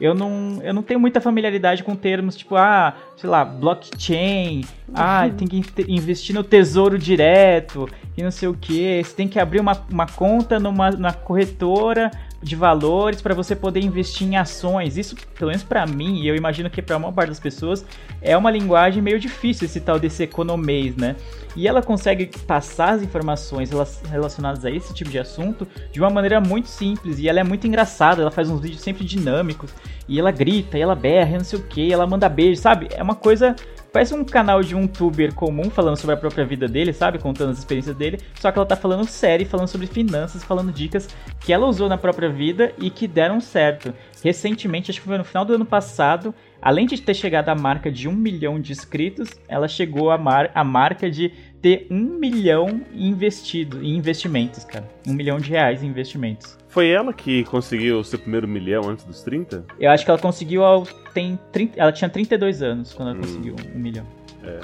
eu 0.00 0.14
não, 0.14 0.60
eu 0.62 0.72
não 0.72 0.82
tenho 0.82 1.00
muita 1.00 1.20
familiaridade 1.20 1.82
com 1.82 1.96
termos 1.96 2.36
tipo, 2.36 2.54
ah, 2.56 2.94
sei 3.16 3.28
lá, 3.28 3.44
blockchain, 3.44 4.62
ah, 4.94 5.28
tem 5.36 5.46
que 5.48 5.56
in- 5.58 5.64
investir 5.96 6.34
no 6.34 6.42
tesouro 6.44 6.98
direto 6.98 7.88
e 8.16 8.22
não 8.22 8.30
sei 8.30 8.48
o 8.48 8.54
que. 8.54 9.02
Você 9.02 9.14
tem 9.14 9.28
que 9.28 9.38
abrir 9.38 9.60
uma, 9.60 9.80
uma 9.90 10.06
conta 10.06 10.58
numa 10.58 10.90
na 10.90 11.12
corretora 11.12 12.10
de 12.42 12.54
valores 12.54 13.20
para 13.20 13.34
você 13.34 13.56
poder 13.56 13.80
investir 13.80 14.26
em 14.26 14.36
ações. 14.36 14.96
Isso, 14.96 15.16
pelo 15.36 15.50
menos 15.50 15.64
para 15.64 15.84
mim, 15.86 16.20
e 16.20 16.28
eu 16.28 16.36
imagino 16.36 16.70
que 16.70 16.80
para 16.80 16.96
a 16.96 16.98
maior 16.98 17.12
parte 17.12 17.30
das 17.30 17.40
pessoas, 17.40 17.84
é 18.22 18.36
uma 18.36 18.50
linguagem 18.50 19.02
meio 19.02 19.18
difícil 19.18 19.66
esse 19.66 19.80
tal 19.80 19.98
desse 19.98 20.22
economês, 20.22 20.96
né? 20.96 21.16
E 21.56 21.66
ela 21.66 21.82
consegue 21.82 22.26
passar 22.46 22.90
as 22.90 23.02
informações 23.02 23.70
rela- 23.70 23.88
relacionadas 24.10 24.64
a 24.64 24.70
esse 24.70 24.94
tipo 24.94 25.10
de 25.10 25.18
assunto 25.18 25.66
de 25.90 25.98
uma 25.98 26.10
maneira 26.10 26.40
muito 26.40 26.68
simples 26.68 27.18
e 27.18 27.28
ela 27.28 27.40
é 27.40 27.44
muito 27.44 27.66
engraçada. 27.66 28.22
Ela 28.22 28.30
faz 28.30 28.48
uns 28.48 28.60
vídeos 28.60 28.82
sempre 28.82 29.04
dinâmicos 29.04 29.70
e 30.06 30.18
ela 30.18 30.30
grita, 30.30 30.78
e 30.78 30.80
ela 30.80 30.94
berra, 30.94 31.30
e 31.30 31.38
não 31.38 31.44
sei 31.44 31.58
o 31.58 31.62
que, 31.62 31.92
ela 31.92 32.06
manda 32.06 32.28
beijo, 32.28 32.60
sabe? 32.60 32.88
É 32.92 33.02
uma 33.02 33.14
coisa 33.16 33.56
Parece 33.92 34.14
um 34.14 34.22
canal 34.22 34.62
de 34.62 34.74
um 34.74 34.86
tuber 34.86 35.34
comum 35.34 35.70
falando 35.70 35.96
sobre 35.96 36.14
a 36.14 36.18
própria 36.18 36.44
vida 36.44 36.68
dele, 36.68 36.92
sabe? 36.92 37.18
Contando 37.18 37.50
as 37.50 37.58
experiências 37.58 37.96
dele. 37.96 38.20
Só 38.38 38.52
que 38.52 38.58
ela 38.58 38.66
tá 38.66 38.76
falando 38.76 39.06
sério, 39.06 39.46
falando 39.46 39.68
sobre 39.68 39.86
finanças, 39.86 40.44
falando 40.44 40.70
dicas 40.70 41.08
que 41.40 41.52
ela 41.52 41.66
usou 41.66 41.88
na 41.88 41.96
própria 41.96 42.28
vida 42.28 42.72
e 42.78 42.90
que 42.90 43.08
deram 43.08 43.40
certo. 43.40 43.94
Recentemente, 44.22 44.90
acho 44.90 45.00
que 45.00 45.06
foi 45.06 45.16
no 45.16 45.24
final 45.24 45.44
do 45.44 45.54
ano 45.54 45.64
passado, 45.64 46.34
além 46.60 46.86
de 46.86 47.00
ter 47.00 47.14
chegado 47.14 47.48
à 47.48 47.54
marca 47.54 47.90
de 47.90 48.08
um 48.08 48.12
milhão 48.12 48.60
de 48.60 48.72
inscritos, 48.72 49.30
ela 49.48 49.66
chegou 49.66 50.10
à, 50.10 50.18
mar 50.18 50.50
à 50.54 50.62
marca 50.62 51.10
de 51.10 51.32
ter 51.60 51.86
um 51.90 52.18
milhão 52.18 52.80
investido 52.94 53.82
em 53.82 53.96
investimentos, 53.96 54.64
cara. 54.64 54.88
Um 55.06 55.12
milhão 55.12 55.38
de 55.38 55.50
reais 55.50 55.82
em 55.82 55.86
investimentos. 55.86 56.56
Foi 56.68 56.88
ela 56.88 57.12
que 57.12 57.44
conseguiu 57.44 57.98
o 58.00 58.04
seu 58.04 58.18
primeiro 58.18 58.46
milhão 58.46 58.88
antes 58.88 59.04
dos 59.04 59.22
30? 59.22 59.64
Eu 59.80 59.90
acho 59.90 60.04
que 60.04 60.10
ela 60.10 60.20
conseguiu 60.20 60.62
ao. 60.64 60.86
Tem 61.14 61.38
30, 61.52 61.80
ela 61.80 61.90
tinha 61.92 62.08
32 62.08 62.62
anos 62.62 62.92
quando 62.94 63.08
ela 63.10 63.18
Hum. 63.18 63.22
conseguiu 63.22 63.56
um 63.74 63.78
milhão. 63.78 64.06
É. 64.44 64.60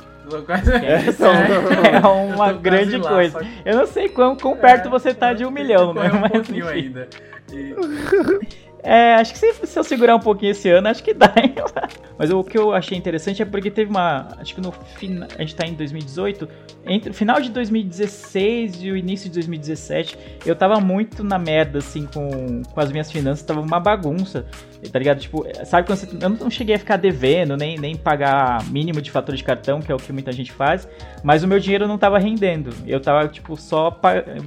É, 0.87 0.99
Sério? 1.13 1.55
é 2.03 2.07
uma 2.35 2.53
grande 2.53 2.97
lá, 2.97 3.11
coisa. 3.11 3.41
que- 3.41 3.49
Eu 3.65 3.77
não 3.77 3.87
sei 3.87 4.09
quão, 4.09 4.37
quão 4.37 4.57
perto 4.57 4.89
você 4.89 5.13
tá 5.13 5.33
de 5.33 5.45
um 5.45 5.51
milhão, 5.51 5.93
né? 5.93 6.11
Um 6.13 6.21
Mas, 6.21 6.31
pouquinho 6.33 6.65
enfim. 6.67 6.75
ainda. 6.79 7.09
E- 7.53 7.75
É, 8.85 9.15
acho 9.15 9.33
que 9.33 9.39
se, 9.39 9.67
se 9.67 9.79
eu 9.79 9.83
segurar 9.83 10.15
um 10.15 10.21
pouquinho 10.21 10.51
esse 10.51 10.69
ano, 10.69 10.89
acho 10.89 11.03
que 11.03 11.15
dá. 11.15 11.33
hein? 11.43 11.55
Mas 12.19 12.31
o 12.31 12.45
que 12.45 12.59
eu 12.59 12.73
achei 12.73 12.97
interessante 12.97 13.41
é 13.41 13.45
porque 13.47 13.71
teve 13.71 13.91
uma. 13.91 14.29
Acho 14.39 14.55
que 14.55 14.61
no 14.61 14.71
final. 14.73 15.27
A 15.37 15.41
gente 15.41 15.57
tá 15.57 15.67
em 15.67 15.73
2018. 15.73 16.47
Entre 16.87 17.11
o 17.11 17.15
final 17.15 17.41
de 17.41 17.49
2016 17.49 18.83
e 18.83 18.91
o 18.91 18.97
início 18.97 19.29
de 19.31 19.35
2017, 19.37 20.19
eu 20.45 20.55
tava 20.55 20.79
muito 20.81 21.25
na 21.25 21.39
merda, 21.39 21.79
assim, 21.79 22.07
com, 22.07 22.63
com 22.63 22.81
as 22.81 22.93
minhas 22.93 23.11
finanças. 23.11 23.43
Tava 23.45 23.63
uma 23.63 23.81
bagunça. 23.81 24.45
Tá 24.91 24.99
ligado? 24.99 25.21
Tipo, 25.21 25.45
sabe 25.65 25.87
quando 25.87 25.99
você. 25.99 26.09
Eu 26.21 26.31
não 26.31 26.51
cheguei 26.51 26.75
a 26.75 26.79
ficar 26.79 26.97
devendo, 26.97 27.57
nem, 27.57 27.79
nem 27.79 27.97
pagar 27.97 28.65
mínimo 28.71 29.01
de 29.01 29.11
fatura 29.11 29.37
de 29.37 29.45
cartão, 29.45 29.81
que 29.81 29.91
é 29.91 29.95
o 29.95 29.99
que 29.99 30.13
muita 30.13 30.33
gente 30.33 30.53
faz. 30.53 30.89
Mas 31.23 31.43
o 31.43 31.49
meu 31.49 31.59
dinheiro 31.59 31.89
não 31.89 31.99
tava 31.99 32.19
rendendo. 32.19 32.71
Eu 32.87 33.01
tava, 33.01 33.27
tipo, 33.29 33.57
só 33.57 33.99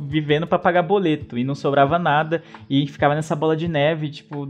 vivendo 0.07 0.47
pra 0.47 0.59
pagar 0.59 0.83
boleto. 0.83 1.37
E 1.37 1.43
não 1.43 1.55
sobrava 1.55 1.97
nada. 1.97 2.43
E 2.69 2.87
ficava 2.87 3.15
nessa 3.15 3.35
bola 3.35 3.55
de 3.55 3.67
neve, 3.67 4.09
tipo, 4.09 4.47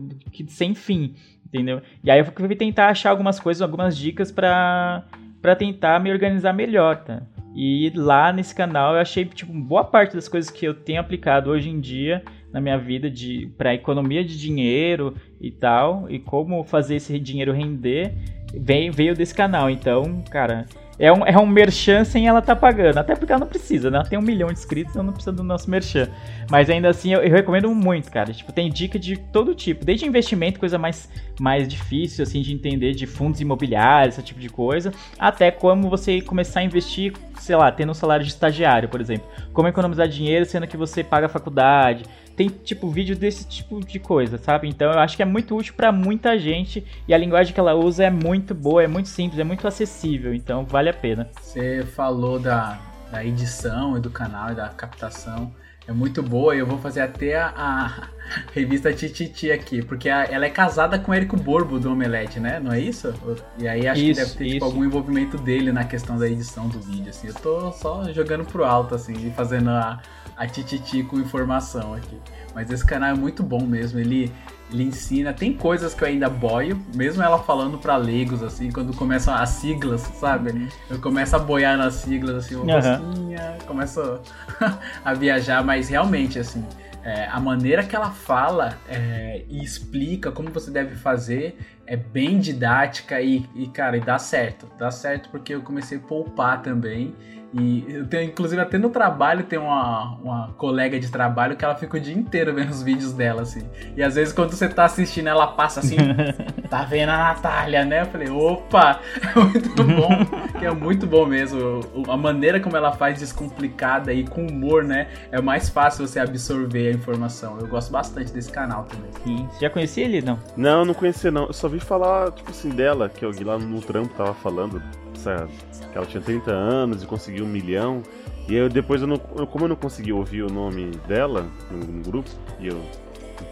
sem 0.47 0.73
fim. 0.75 1.15
Entendeu? 1.45 1.81
E 2.03 2.11
aí 2.11 2.19
eu 2.19 2.25
fui 2.25 2.55
tentar 2.55 2.89
achar 2.89 3.09
algumas 3.09 3.39
coisas, 3.39 3.61
algumas 3.61 3.97
dicas 3.97 4.31
pra, 4.31 5.03
pra 5.41 5.55
tentar 5.55 5.99
me 5.99 6.11
organizar 6.11 6.53
melhor, 6.53 6.97
tá? 6.97 7.21
E 7.55 7.91
lá 7.95 8.31
nesse 8.31 8.53
canal 8.53 8.93
eu 8.93 8.99
achei, 8.99 9.25
tipo, 9.25 9.51
boa 9.51 9.83
parte 9.83 10.13
das 10.13 10.27
coisas 10.27 10.51
que 10.51 10.63
eu 10.63 10.75
tenho 10.75 10.99
aplicado 10.99 11.49
hoje 11.49 11.69
em 11.69 11.79
dia 11.79 12.21
na 12.51 12.61
minha 12.61 12.77
vida 12.77 13.09
de 13.09 13.51
para 13.57 13.73
economia 13.73 14.23
de 14.23 14.37
dinheiro 14.37 15.15
e 15.39 15.51
tal, 15.51 16.09
e 16.09 16.19
como 16.19 16.63
fazer 16.63 16.95
esse 16.95 17.19
dinheiro 17.19 17.53
render, 17.53 18.13
veio, 18.53 18.91
veio 18.91 19.15
desse 19.15 19.33
canal. 19.33 19.69
Então, 19.69 20.23
cara, 20.29 20.65
É 20.99 21.13
um, 21.13 21.23
é 21.27 21.37
um 21.37 21.45
merchan 21.45 22.03
sem 22.03 22.27
ela 22.27 22.41
tá 22.41 22.55
pagando. 22.55 22.97
Até 22.97 23.15
porque 23.15 23.31
ela 23.31 23.41
não 23.41 23.47
precisa, 23.47 23.91
né? 23.91 23.99
Ela 23.99 24.07
tem 24.07 24.17
um 24.17 24.21
milhão 24.21 24.47
de 24.47 24.53
inscritos, 24.53 24.95
ela 24.95 25.03
não 25.03 25.13
precisa 25.13 25.31
do 25.31 25.43
nosso 25.43 25.69
merchan. 25.69 26.09
Mas 26.49 26.71
ainda 26.71 26.89
assim, 26.89 27.13
eu, 27.13 27.21
eu 27.21 27.31
recomendo 27.31 27.69
muito, 27.73 28.11
cara. 28.11 28.33
Tipo, 28.33 28.51
tem 28.51 28.67
dica 28.67 28.97
de 28.97 29.15
todo 29.15 29.53
tipo. 29.53 29.85
Desde 29.85 30.07
investimento, 30.07 30.59
coisa 30.59 30.79
mais, 30.79 31.07
mais 31.39 31.67
difícil, 31.67 32.23
assim, 32.23 32.41
de 32.41 32.51
entender, 32.51 32.93
de 32.93 33.05
fundos 33.05 33.39
imobiliários, 33.39 34.15
esse 34.15 34.25
tipo 34.25 34.39
de 34.39 34.49
coisa. 34.49 34.91
Até 35.19 35.51
como 35.51 35.87
você 35.87 36.19
começar 36.19 36.61
a 36.61 36.63
investir, 36.63 37.13
sei 37.39 37.55
lá, 37.55 37.71
tendo 37.71 37.91
um 37.91 37.95
salário 37.95 38.25
de 38.25 38.31
estagiário, 38.31 38.89
por 38.89 39.01
exemplo. 39.01 39.27
Como 39.53 39.67
economizar 39.67 40.07
dinheiro 40.07 40.45
sendo 40.45 40.67
que 40.67 40.77
você 40.77 41.03
paga 41.03 41.25
a 41.25 41.29
faculdade 41.29 42.03
tem 42.37 42.49
tipo 42.49 42.87
vídeo 42.87 43.15
desse 43.15 43.47
tipo 43.47 43.83
de 43.83 43.97
coisa, 43.97 44.37
sabe? 44.37 44.69
Então 44.69 44.91
eu 44.91 44.99
acho 44.99 45.17
que 45.17 45.23
é 45.23 45.25
muito 45.25 45.57
útil 45.57 45.73
para 45.75 45.91
muita 45.91 46.37
gente 46.37 46.85
e 47.07 47.13
a 47.13 47.17
linguagem 47.17 47.51
que 47.51 47.59
ela 47.59 47.73
usa 47.73 48.03
é 48.03 48.11
muito 48.11 48.53
boa, 48.53 48.83
é 48.83 48.87
muito 48.87 49.09
simples, 49.09 49.39
é 49.39 49.43
muito 49.43 49.67
acessível, 49.67 50.35
então 50.35 50.63
vale 50.63 50.87
a 50.87 50.93
pena. 50.93 51.27
Você 51.41 51.83
falou 51.83 52.37
da, 52.37 52.79
da 53.11 53.25
edição 53.25 53.97
e 53.97 53.99
do 53.99 54.11
canal 54.11 54.51
e 54.51 54.55
da 54.55 54.69
captação. 54.69 55.51
É 55.87 55.93
muito 55.93 56.21
boa 56.21 56.53
e 56.53 56.59
eu 56.59 56.67
vou 56.67 56.77
fazer 56.77 56.99
até 56.99 57.37
a, 57.37 57.53
a 57.55 58.07
revista 58.53 58.93
Tititi 58.93 59.51
aqui, 59.51 59.81
porque 59.81 60.09
a, 60.09 60.25
ela 60.25 60.45
é 60.45 60.49
casada 60.49 60.99
com 60.99 61.11
o 61.11 61.15
Érico 61.15 61.37
Borbo 61.37 61.79
do 61.79 61.91
Omelete, 61.91 62.41
né? 62.41 62.59
Não 62.59 62.73
é 62.73 62.79
isso? 62.79 63.13
E 63.57 63.67
aí 63.67 63.87
acho 63.87 64.01
Isso, 64.01 64.19
que 64.19 64.25
deve 64.25 64.37
ter 64.37 64.53
tipo, 64.55 64.65
algum 64.65 64.83
envolvimento 64.83 65.37
dele 65.37 65.71
na 65.71 65.85
questão 65.85 66.17
da 66.17 66.27
edição 66.27 66.67
do 66.67 66.79
vídeo, 66.79 67.09
assim. 67.09 67.27
Eu 67.27 67.33
tô 67.35 67.71
só 67.71 68.03
jogando 68.11 68.43
pro 68.43 68.65
alto, 68.65 68.95
assim, 68.95 69.13
e 69.13 69.31
fazendo 69.31 69.69
a, 69.69 70.01
a 70.35 70.45
Tititi 70.45 71.03
com 71.03 71.17
informação 71.17 71.93
aqui. 71.93 72.19
Mas 72.53 72.69
esse 72.69 72.85
canal 72.85 73.11
é 73.11 73.15
muito 73.15 73.41
bom 73.41 73.61
mesmo, 73.65 73.97
ele, 73.97 74.29
ele 74.71 74.83
ensina, 74.83 75.33
tem 75.33 75.53
coisas 75.53 75.93
que 75.93 76.03
eu 76.03 76.07
ainda 76.07 76.29
boio, 76.29 76.81
mesmo 76.93 77.23
ela 77.23 77.39
falando 77.39 77.77
pra 77.77 77.95
leigos, 77.95 78.43
assim, 78.43 78.71
quando 78.71 78.93
começam 78.93 79.33
as 79.33 79.49
siglas, 79.49 80.01
sabe? 80.19 80.69
Eu 80.89 80.99
começo 80.99 81.35
a 81.35 81.39
boiar 81.39 81.77
nas 81.77 81.95
siglas, 81.95 82.45
assim, 82.45 82.55
uma 82.55 82.73
rosquinha, 82.73 83.57
começo 83.65 84.19
a 85.03 85.13
viajar, 85.13 85.63
mas 85.63 85.87
realmente, 85.89 86.37
assim, 86.37 86.65
é, 87.03 87.25
a 87.31 87.39
maneira 87.39 87.83
que 87.83 87.95
ela 87.95 88.11
fala 88.11 88.77
é, 88.89 89.45
e 89.47 89.63
explica 89.63 90.29
como 90.29 90.49
você 90.49 90.69
deve 90.69 90.95
fazer 90.95 91.57
é 91.87 91.95
bem 91.95 92.37
didática 92.37 93.21
e, 93.21 93.45
e, 93.55 93.67
cara, 93.67 93.97
e 93.97 94.01
dá 94.01 94.19
certo. 94.19 94.67
Dá 94.77 94.91
certo 94.91 95.29
porque 95.29 95.55
eu 95.55 95.61
comecei 95.61 95.97
a 95.97 96.01
poupar 96.01 96.61
também. 96.61 97.15
E 97.53 97.85
eu 97.87 98.05
tenho, 98.05 98.29
inclusive, 98.29 98.61
até 98.61 98.77
no 98.77 98.89
trabalho 98.89 99.43
tem 99.43 99.57
uma, 99.57 100.17
uma 100.17 100.53
colega 100.57 100.99
de 100.99 101.09
trabalho 101.09 101.55
que 101.55 101.63
ela 101.63 101.75
fica 101.75 101.97
o 101.97 101.99
dia 101.99 102.13
inteiro 102.13 102.53
vendo 102.53 102.71
os 102.71 102.83
vídeos 102.83 103.13
dela, 103.13 103.43
assim. 103.43 103.61
E 103.95 104.03
às 104.03 104.15
vezes 104.15 104.33
quando 104.33 104.51
você 104.51 104.67
tá 104.67 104.85
assistindo, 104.85 105.27
ela 105.27 105.47
passa 105.47 105.79
assim, 105.79 105.95
tá 106.69 106.83
vendo 106.83 107.09
a 107.09 107.17
Natália, 107.17 107.85
né? 107.85 108.01
Eu 108.01 108.05
falei, 108.07 108.29
opa, 108.29 108.99
é 109.21 109.39
muito 109.39 109.83
bom, 109.83 110.59
que 110.59 110.65
é 110.65 110.71
muito 110.71 111.07
bom 111.07 111.25
mesmo. 111.25 111.81
A 112.09 112.17
maneira 112.17 112.59
como 112.59 112.75
ela 112.75 112.91
faz 112.91 113.19
descomplicada 113.19 114.13
e 114.13 114.25
com 114.27 114.45
humor, 114.45 114.83
né? 114.83 115.07
É 115.31 115.39
mais 115.39 115.69
fácil 115.69 116.05
você 116.05 116.19
absorver 116.19 116.89
a 116.89 116.91
informação. 116.91 117.57
Eu 117.59 117.67
gosto 117.67 117.91
bastante 117.91 118.31
desse 118.33 118.51
canal 118.51 118.83
também. 118.83 119.09
Sim. 119.23 119.49
Já 119.59 119.69
conhecia 119.69 120.03
ele? 120.03 120.21
Não. 120.21 120.37
Não, 120.55 120.83
não 120.83 120.93
conhecia 120.93 121.31
não. 121.31 121.47
Eu 121.47 121.53
só 121.53 121.69
vi 121.69 121.76
falar, 121.79 122.31
tipo 122.31 122.49
assim, 122.51 122.69
dela, 122.69 123.09
que 123.09 123.23
alguém 123.25 123.43
lá 123.43 123.57
no 123.57 123.81
trampo 123.81 124.13
tava 124.15 124.33
falando, 124.33 124.81
essa- 125.15 125.47
que 125.91 125.97
ela 125.97 126.05
tinha 126.05 126.21
30 126.21 126.51
anos 126.51 127.03
e 127.03 127.05
conseguiu 127.05 127.45
um 127.45 127.47
milhão. 127.47 128.01
E 128.47 128.55
eu 128.55 128.69
depois, 128.69 129.01
eu 129.01 129.07
não, 129.07 129.17
como 129.17 129.65
eu 129.65 129.69
não 129.69 129.75
consegui 129.75 130.13
ouvir 130.13 130.43
o 130.43 130.49
nome 130.49 130.91
dela 131.07 131.45
no, 131.69 131.77
no 131.79 132.01
grupo, 132.03 132.29
e 132.59 132.67
eu 132.67 132.81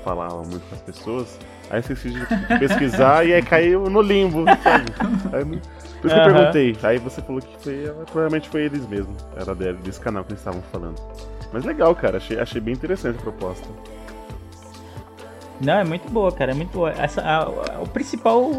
falava 0.03 0.37
muito 0.43 0.61
com 0.69 0.75
as 0.75 0.81
pessoas, 0.81 1.39
aí 1.69 1.77
eu 1.77 1.79
esqueci 1.79 2.09
de 2.11 2.25
pesquisar 2.59 3.25
e 3.25 3.33
aí 3.33 3.41
caiu 3.41 3.89
no 3.89 4.01
limbo, 4.01 4.45
sabe? 4.63 4.85
Aí, 5.33 5.43
por 5.45 6.07
isso 6.07 6.15
que 6.15 6.21
eu 6.29 6.33
perguntei. 6.33 6.77
Aí 6.83 6.97
você 6.97 7.21
falou 7.21 7.41
que 7.41 7.57
foi, 7.63 7.91
provavelmente 8.05 8.47
foi 8.49 8.63
eles 8.63 8.87
mesmo. 8.87 9.15
Era 9.35 9.53
desse 9.55 9.99
canal 9.99 10.23
que 10.23 10.31
eles 10.31 10.39
estavam 10.39 10.61
falando. 10.71 10.95
Mas 11.51 11.63
legal, 11.65 11.93
cara. 11.95 12.17
Achei, 12.17 12.39
achei 12.39 12.61
bem 12.61 12.73
interessante 12.73 13.17
a 13.17 13.21
proposta. 13.21 13.67
Não, 15.61 15.73
é 15.79 15.83
muito 15.83 16.09
boa, 16.11 16.31
cara, 16.31 16.51
é 16.51 16.55
muito 16.55 16.71
boa. 16.71 16.91
Essa, 16.91 17.21
a- 17.21 17.43
a- 17.43 17.81
o 17.81 17.87
principal 17.87 18.49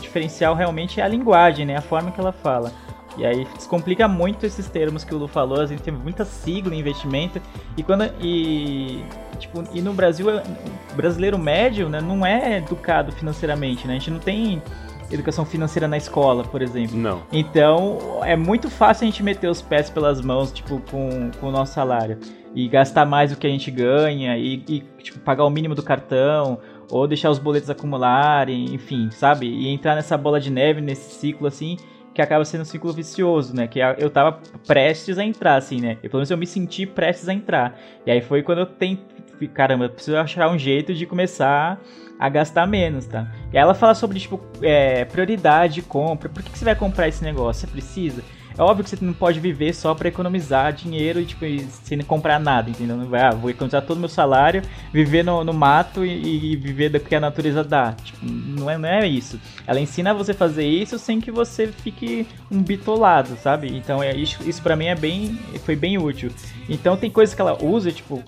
diferencial 0.00 0.54
realmente 0.54 1.00
é 1.00 1.04
a 1.04 1.08
linguagem, 1.08 1.64
né? 1.66 1.76
A 1.76 1.80
forma 1.82 2.10
que 2.10 2.20
ela 2.20 2.32
fala. 2.32 2.72
E 3.16 3.24
aí 3.24 3.46
descomplica 3.56 4.06
muito 4.06 4.44
esses 4.44 4.68
termos 4.68 5.02
que 5.02 5.14
o 5.14 5.18
Lu 5.18 5.26
falou, 5.26 5.60
a 5.62 5.66
gente 5.66 5.82
tem 5.82 5.92
muita 5.94 6.24
sigla 6.26 6.74
em 6.74 6.78
investimento. 6.80 7.40
E 7.76 7.82
quando. 7.82 8.04
E, 8.20 9.02
tipo, 9.38 9.64
e 9.72 9.80
no 9.80 9.94
Brasil, 9.94 10.26
o 10.28 10.94
brasileiro 10.94 11.38
médio 11.38 11.88
né, 11.88 12.00
não 12.02 12.26
é 12.26 12.58
educado 12.58 13.10
financeiramente, 13.12 13.86
né? 13.86 13.94
A 13.94 13.98
gente 13.98 14.10
não 14.10 14.18
tem 14.18 14.62
educação 15.10 15.46
financeira 15.46 15.88
na 15.88 15.96
escola, 15.96 16.44
por 16.44 16.60
exemplo. 16.60 16.94
Não. 16.96 17.22
Então 17.32 18.20
é 18.22 18.36
muito 18.36 18.68
fácil 18.68 19.04
a 19.04 19.06
gente 19.10 19.22
meter 19.22 19.48
os 19.48 19.62
pés 19.62 19.88
pelas 19.88 20.20
mãos, 20.20 20.52
tipo, 20.52 20.82
com, 20.90 21.30
com 21.40 21.46
o 21.48 21.50
nosso 21.50 21.72
salário. 21.72 22.18
E 22.56 22.66
gastar 22.68 23.04
mais 23.04 23.30
do 23.30 23.36
que 23.36 23.46
a 23.46 23.50
gente 23.50 23.70
ganha, 23.70 24.36
e, 24.38 24.64
e, 24.66 24.80
tipo, 25.02 25.18
pagar 25.20 25.44
o 25.44 25.50
mínimo 25.50 25.74
do 25.74 25.82
cartão, 25.82 26.58
ou 26.90 27.06
deixar 27.06 27.30
os 27.30 27.38
boletos 27.38 27.68
acumularem, 27.68 28.74
enfim, 28.74 29.10
sabe? 29.10 29.46
E 29.46 29.68
entrar 29.68 29.94
nessa 29.94 30.16
bola 30.16 30.40
de 30.40 30.50
neve, 30.50 30.80
nesse 30.80 31.12
ciclo 31.20 31.46
assim, 31.46 31.76
que 32.14 32.22
acaba 32.22 32.46
sendo 32.46 32.62
um 32.62 32.64
ciclo 32.64 32.92
vicioso, 32.94 33.54
né? 33.54 33.66
Que 33.66 33.78
eu 33.98 34.08
tava 34.08 34.40
prestes 34.66 35.18
a 35.18 35.24
entrar, 35.24 35.56
assim, 35.56 35.82
né? 35.82 35.98
E 36.02 36.08
pelo 36.08 36.20
menos 36.20 36.30
eu 36.30 36.38
me 36.38 36.46
senti 36.46 36.86
prestes 36.86 37.28
a 37.28 37.34
entrar. 37.34 37.78
E 38.06 38.10
aí 38.10 38.22
foi 38.22 38.42
quando 38.42 38.60
eu 38.60 38.66
tentei. 38.66 39.14
Caramba, 39.52 39.84
eu 39.84 39.90
preciso 39.90 40.16
achar 40.16 40.50
um 40.50 40.58
jeito 40.58 40.94
de 40.94 41.04
começar 41.04 41.78
a 42.18 42.28
gastar 42.30 42.66
menos, 42.66 43.04
tá? 43.04 43.30
E 43.52 43.58
aí 43.58 43.62
ela 43.62 43.74
fala 43.74 43.94
sobre, 43.94 44.18
tipo, 44.18 44.40
é, 44.62 45.04
prioridade 45.04 45.74
de 45.74 45.82
compra. 45.82 46.30
Por 46.30 46.42
que, 46.42 46.50
que 46.50 46.58
você 46.58 46.64
vai 46.64 46.74
comprar 46.74 47.06
esse 47.06 47.22
negócio? 47.22 47.66
Você 47.66 47.66
precisa? 47.66 48.22
É 48.58 48.62
óbvio 48.62 48.84
que 48.84 48.90
você 48.90 49.04
não 49.04 49.12
pode 49.12 49.38
viver 49.38 49.74
só 49.74 49.94
pra 49.94 50.08
economizar 50.08 50.72
dinheiro 50.72 51.20
e, 51.20 51.26
tipo, 51.26 51.44
sem 51.84 51.98
comprar 52.00 52.40
nada, 52.40 52.70
entendeu? 52.70 52.96
Não 52.96 53.06
vai, 53.06 53.20
ah, 53.20 53.30
vou 53.30 53.50
economizar 53.50 53.82
todo 53.82 53.98
o 53.98 54.00
meu 54.00 54.08
salário, 54.08 54.62
viver 54.92 55.22
no, 55.22 55.44
no 55.44 55.52
mato 55.52 56.04
e, 56.04 56.52
e 56.52 56.56
viver 56.56 56.88
do 56.88 56.98
que 56.98 57.14
a 57.14 57.20
natureza 57.20 57.62
dá. 57.62 57.92
Tipo, 57.92 58.24
não 58.24 58.70
é, 58.70 58.78
não 58.78 58.88
é 58.88 59.06
isso. 59.06 59.38
Ela 59.66 59.78
ensina 59.78 60.14
você 60.14 60.32
a 60.32 60.34
fazer 60.34 60.66
isso 60.66 60.98
sem 60.98 61.20
que 61.20 61.30
você 61.30 61.66
fique 61.66 62.26
um 62.50 62.62
bitolado, 62.62 63.36
sabe? 63.42 63.76
Então, 63.76 64.02
é, 64.02 64.14
isso, 64.14 64.42
isso 64.48 64.62
pra 64.62 64.74
mim 64.74 64.86
é 64.86 64.94
bem, 64.94 65.38
foi 65.64 65.76
bem 65.76 65.98
útil. 65.98 66.30
Então, 66.66 66.96
tem 66.96 67.10
coisas 67.10 67.34
que 67.34 67.40
ela 67.40 67.62
usa, 67.62 67.92
tipo, 67.92 68.24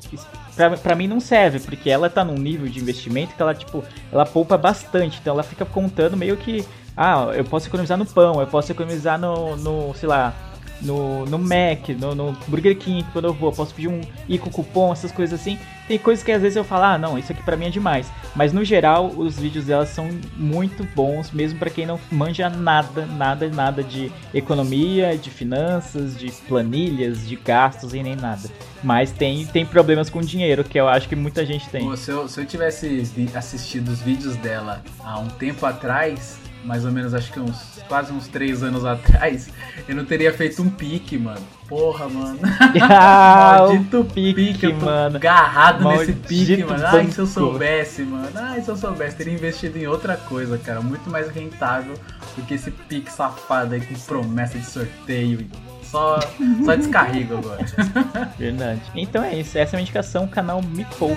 pra, 0.54 0.76
pra 0.76 0.94
mim 0.94 1.08
não 1.08 1.20
serve, 1.20 1.60
porque 1.60 1.88
ela 1.88 2.10
tá 2.10 2.22
num 2.22 2.36
nível 2.36 2.68
de 2.68 2.78
investimento 2.78 3.34
que 3.34 3.40
ela, 3.40 3.54
tipo, 3.54 3.82
ela 4.12 4.26
poupa 4.26 4.58
bastante. 4.58 5.18
Então, 5.20 5.32
ela 5.32 5.42
fica 5.42 5.64
contando 5.64 6.18
meio 6.18 6.36
que 6.36 6.66
ah, 7.00 7.30
eu 7.32 7.44
posso 7.44 7.68
economizar 7.68 7.96
no 7.96 8.04
pão, 8.04 8.40
eu 8.40 8.46
posso 8.48 8.72
economizar 8.72 9.16
no, 9.20 9.54
no 9.54 9.94
sei 9.94 10.08
lá, 10.08 10.34
no, 10.82 11.24
no 11.26 11.38
Mac, 11.38 11.88
no, 11.98 12.12
no 12.12 12.32
Burger 12.48 12.76
King, 12.76 13.04
quando 13.12 13.26
eu 13.26 13.32
vou, 13.32 13.50
eu 13.50 13.54
posso 13.54 13.72
pedir 13.72 13.86
um 13.86 14.00
ir 14.28 14.38
com 14.38 14.50
cupom, 14.50 14.92
essas 14.92 15.12
coisas 15.12 15.38
assim. 15.40 15.56
Tem 15.86 15.96
coisas 15.96 16.24
que 16.24 16.30
às 16.30 16.42
vezes 16.42 16.56
eu 16.56 16.64
falo, 16.64 16.84
ah, 16.84 16.98
não, 16.98 17.16
isso 17.16 17.32
aqui 17.32 17.42
pra 17.42 17.56
mim 17.56 17.66
é 17.66 17.70
demais. 17.70 18.10
Mas 18.34 18.52
no 18.52 18.64
geral, 18.64 19.06
os 19.16 19.38
vídeos 19.38 19.66
dela 19.66 19.86
são 19.86 20.08
muito 20.36 20.84
bons, 20.94 21.30
mesmo 21.30 21.58
pra 21.58 21.70
quem 21.70 21.86
não 21.86 21.98
manja 22.10 22.50
nada, 22.50 23.06
nada, 23.06 23.48
nada 23.48 23.82
de 23.82 24.12
economia, 24.34 25.16
de 25.16 25.30
finanças, 25.30 26.18
de 26.18 26.32
planilhas, 26.46 27.26
de 27.26 27.36
gastos 27.36 27.94
e 27.94 28.02
nem 28.02 28.14
nada. 28.14 28.50
Mas 28.82 29.12
tem, 29.12 29.46
tem 29.46 29.64
problemas 29.64 30.10
com 30.10 30.20
dinheiro, 30.20 30.62
que 30.62 30.78
eu 30.78 30.88
acho 30.88 31.08
que 31.08 31.16
muita 31.16 31.46
gente 31.46 31.68
tem. 31.70 31.84
Pô, 31.84 31.96
se, 31.96 32.10
eu, 32.10 32.28
se 32.28 32.40
eu 32.40 32.44
tivesse 32.44 33.08
assistido 33.34 33.88
os 33.88 34.02
vídeos 34.02 34.36
dela 34.36 34.82
há 35.00 35.18
um 35.18 35.28
tempo 35.28 35.64
atrás, 35.64 36.38
mais 36.64 36.84
ou 36.84 36.92
menos 36.92 37.14
acho 37.14 37.32
que 37.32 37.40
uns 37.40 37.78
quase 37.88 38.12
uns 38.12 38.28
três 38.28 38.62
anos 38.62 38.84
atrás, 38.84 39.48
eu 39.88 39.96
não 39.96 40.04
teria 40.04 40.32
feito 40.32 40.62
um 40.62 40.68
pique, 40.68 41.18
mano. 41.18 41.40
Porra, 41.66 42.08
mano. 42.08 42.38
Ah, 42.82 43.58
Maldito 43.68 44.04
pique, 44.12 44.66
eu 44.66 44.78
tô 44.78 44.86
mano. 44.86 45.16
agarrado 45.16 45.84
nesse 45.84 46.12
Maldito 46.12 46.28
pique, 46.28 46.64
mano. 46.64 46.86
Ai, 46.86 47.10
se 47.10 47.18
eu 47.18 47.26
soubesse, 47.26 48.02
mano. 48.02 48.30
Ai, 48.34 48.60
se 48.62 48.68
eu 48.68 48.76
soubesse, 48.76 49.16
teria 49.16 49.34
investido 49.34 49.78
em 49.78 49.86
outra 49.86 50.16
coisa, 50.16 50.58
cara. 50.58 50.80
Muito 50.80 51.10
mais 51.10 51.28
rentável 51.28 51.94
do 52.36 52.42
que 52.42 52.54
esse 52.54 52.70
pique 52.70 53.10
safado 53.10 53.74
aí 53.74 53.80
com 53.80 53.94
promessa 53.94 54.58
de 54.58 54.66
sorteio. 54.66 55.46
Só, 55.82 56.18
só 56.64 56.74
descarrego 56.74 57.38
agora. 57.38 57.64
Verdade. 58.38 58.82
Então 58.94 59.24
é 59.24 59.34
isso, 59.36 59.56
essa 59.56 59.74
é 59.74 59.78
uma 59.78 59.82
indicação, 59.82 60.24
o 60.24 60.28
canal 60.28 60.60
Me 60.62 60.84
Poupe. 60.98 61.16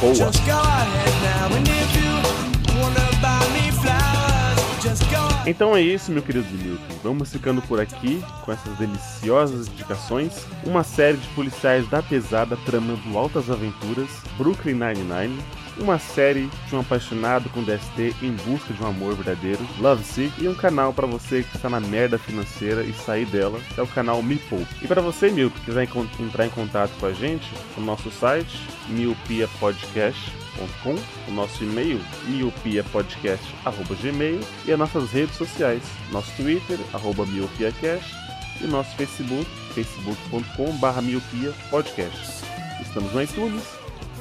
Boa. 0.00 0.14
Então 5.46 5.76
é 5.76 5.82
isso, 5.82 6.10
meu 6.10 6.22
querido 6.22 6.46
Milton. 6.50 6.94
Vamos 7.02 7.30
ficando 7.30 7.60
por 7.62 7.78
aqui 7.78 8.22
com 8.44 8.52
essas 8.52 8.78
deliciosas 8.78 9.68
indicações. 9.68 10.46
Uma 10.64 10.82
série 10.82 11.18
de 11.18 11.28
policiais 11.28 11.86
da 11.88 12.02
pesada 12.02 12.56
tramando 12.64 13.18
altas 13.18 13.50
aventuras, 13.50 14.08
Brooklyn 14.38 14.74
Nine-Nine. 14.74 15.38
Uma 15.78 15.98
série 15.98 16.50
de 16.68 16.74
um 16.74 16.80
apaixonado 16.80 17.48
com 17.50 17.62
DST 17.62 18.16
em 18.22 18.32
busca 18.32 18.72
de 18.72 18.82
um 18.82 18.86
amor 18.86 19.14
verdadeiro, 19.14 19.60
Love 19.78 20.02
Sick. 20.02 20.32
E 20.42 20.48
um 20.48 20.54
canal 20.54 20.92
para 20.92 21.06
você 21.06 21.42
que 21.42 21.56
está 21.56 21.68
na 21.68 21.80
merda 21.80 22.18
financeira 22.18 22.82
e 22.82 22.92
sair 22.92 23.26
dela, 23.26 23.60
é 23.76 23.82
o 23.82 23.86
canal 23.86 24.22
Me. 24.22 24.40
E 24.82 24.86
para 24.86 25.02
você, 25.02 25.30
Milton, 25.30 25.58
que 25.58 25.66
quiser 25.66 25.88
entrar 26.18 26.46
em 26.46 26.50
contato 26.50 26.92
com 26.98 27.06
a 27.06 27.12
gente, 27.12 27.50
o 27.76 27.80
nosso 27.80 28.10
site, 28.10 28.58
Miopia 28.88 29.48
Podcast 29.58 30.32
o 31.28 31.32
nosso 31.32 31.64
e-mail 31.64 32.00
miopiapodcast.gmail 32.26 34.40
e 34.66 34.72
as 34.72 34.78
nossas 34.78 35.10
redes 35.10 35.36
sociais, 35.36 35.82
nosso 36.10 36.30
Twitter, 36.36 36.78
arroba 36.92 37.24
miopiacast 37.26 38.14
e 38.60 38.66
nosso 38.66 38.94
Facebook, 38.96 39.46
facebook.com.br 39.74 41.02
miopiapodcast. 41.02 42.44
Estamos 42.80 43.12
no 43.12 43.22
iTunes, 43.22 43.62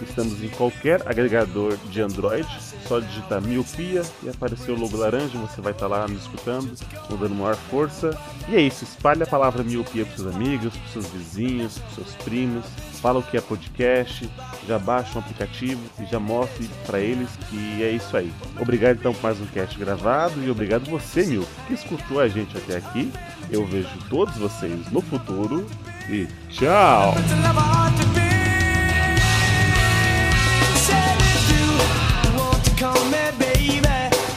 estamos 0.02 0.44
em 0.44 0.50
qualquer 0.50 1.08
agregador 1.08 1.78
de 1.90 2.02
Android, 2.02 2.48
só 2.88 3.00
digitar 3.00 3.42
miopia 3.42 4.02
e 4.24 4.30
aparecer 4.30 4.72
o 4.72 4.80
logo 4.80 4.98
laranja, 4.98 5.38
você 5.38 5.62
vai 5.62 5.74
estar 5.74 5.88
lá 5.88 6.08
me 6.08 6.16
escutando, 6.16 6.74
dando 7.10 7.36
maior 7.36 7.56
força. 7.56 8.18
E 8.48 8.56
é 8.56 8.62
isso, 8.62 8.84
espalhe 8.84 9.24
a 9.24 9.28
palavra 9.28 9.64
miopia 9.64 10.06
para 10.06 10.16
seus 10.16 10.36
amigos, 10.36 10.76
para 10.76 10.88
seus 10.90 11.08
vizinhos, 11.08 11.80
para 11.80 12.04
seus 12.04 12.16
primos, 12.24 12.66
fala 13.02 13.20
o 13.20 13.24
que 13.24 13.38
é 13.38 13.42
podcast, 13.42 14.30
já 14.68 14.78
baixa 14.78 15.18
um 15.18 15.22
aplicativo 15.22 15.82
e 16.00 16.06
já 16.06 16.20
mostre 16.20 16.70
para 16.86 17.00
eles 17.00 17.30
que 17.50 17.84
é 17.84 17.92
isso 17.92 18.16
aí. 18.16 18.32
Obrigado 18.60 18.98
então 18.98 19.14
por 19.14 19.24
mais 19.24 19.40
um 19.40 19.46
cast 19.48 19.78
gravado 19.78 20.44
e 20.44 20.50
obrigado 20.50 20.90
você, 20.90 21.24
Mil, 21.24 21.46
que 21.68 21.74
escutou 21.74 22.20
a 22.20 22.28
gente 22.28 22.58
até 22.58 22.78
aqui. 22.78 23.12
Eu 23.50 23.66
vejo 23.66 23.90
todos 24.10 24.36
vocês 24.38 24.92
no 24.92 25.02
futuro 25.02 25.66
e 26.10 26.28
tchau! 26.50 27.16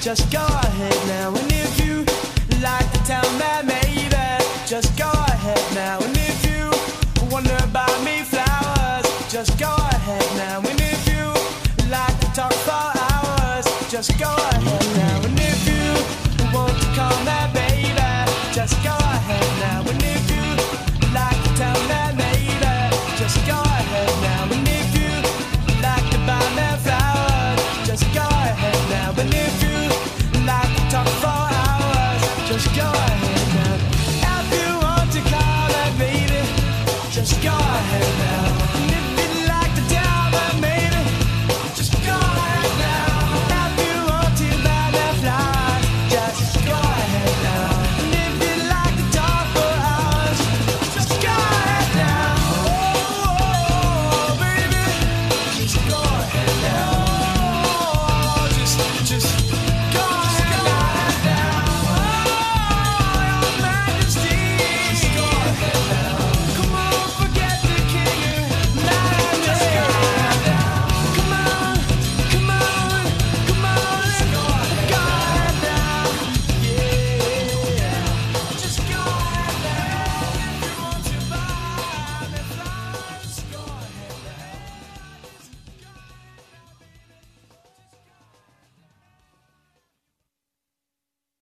Just 0.03 0.33
go 0.33 0.44
ahead 0.44 1.07
now. 1.07 1.33
And 1.33 1.52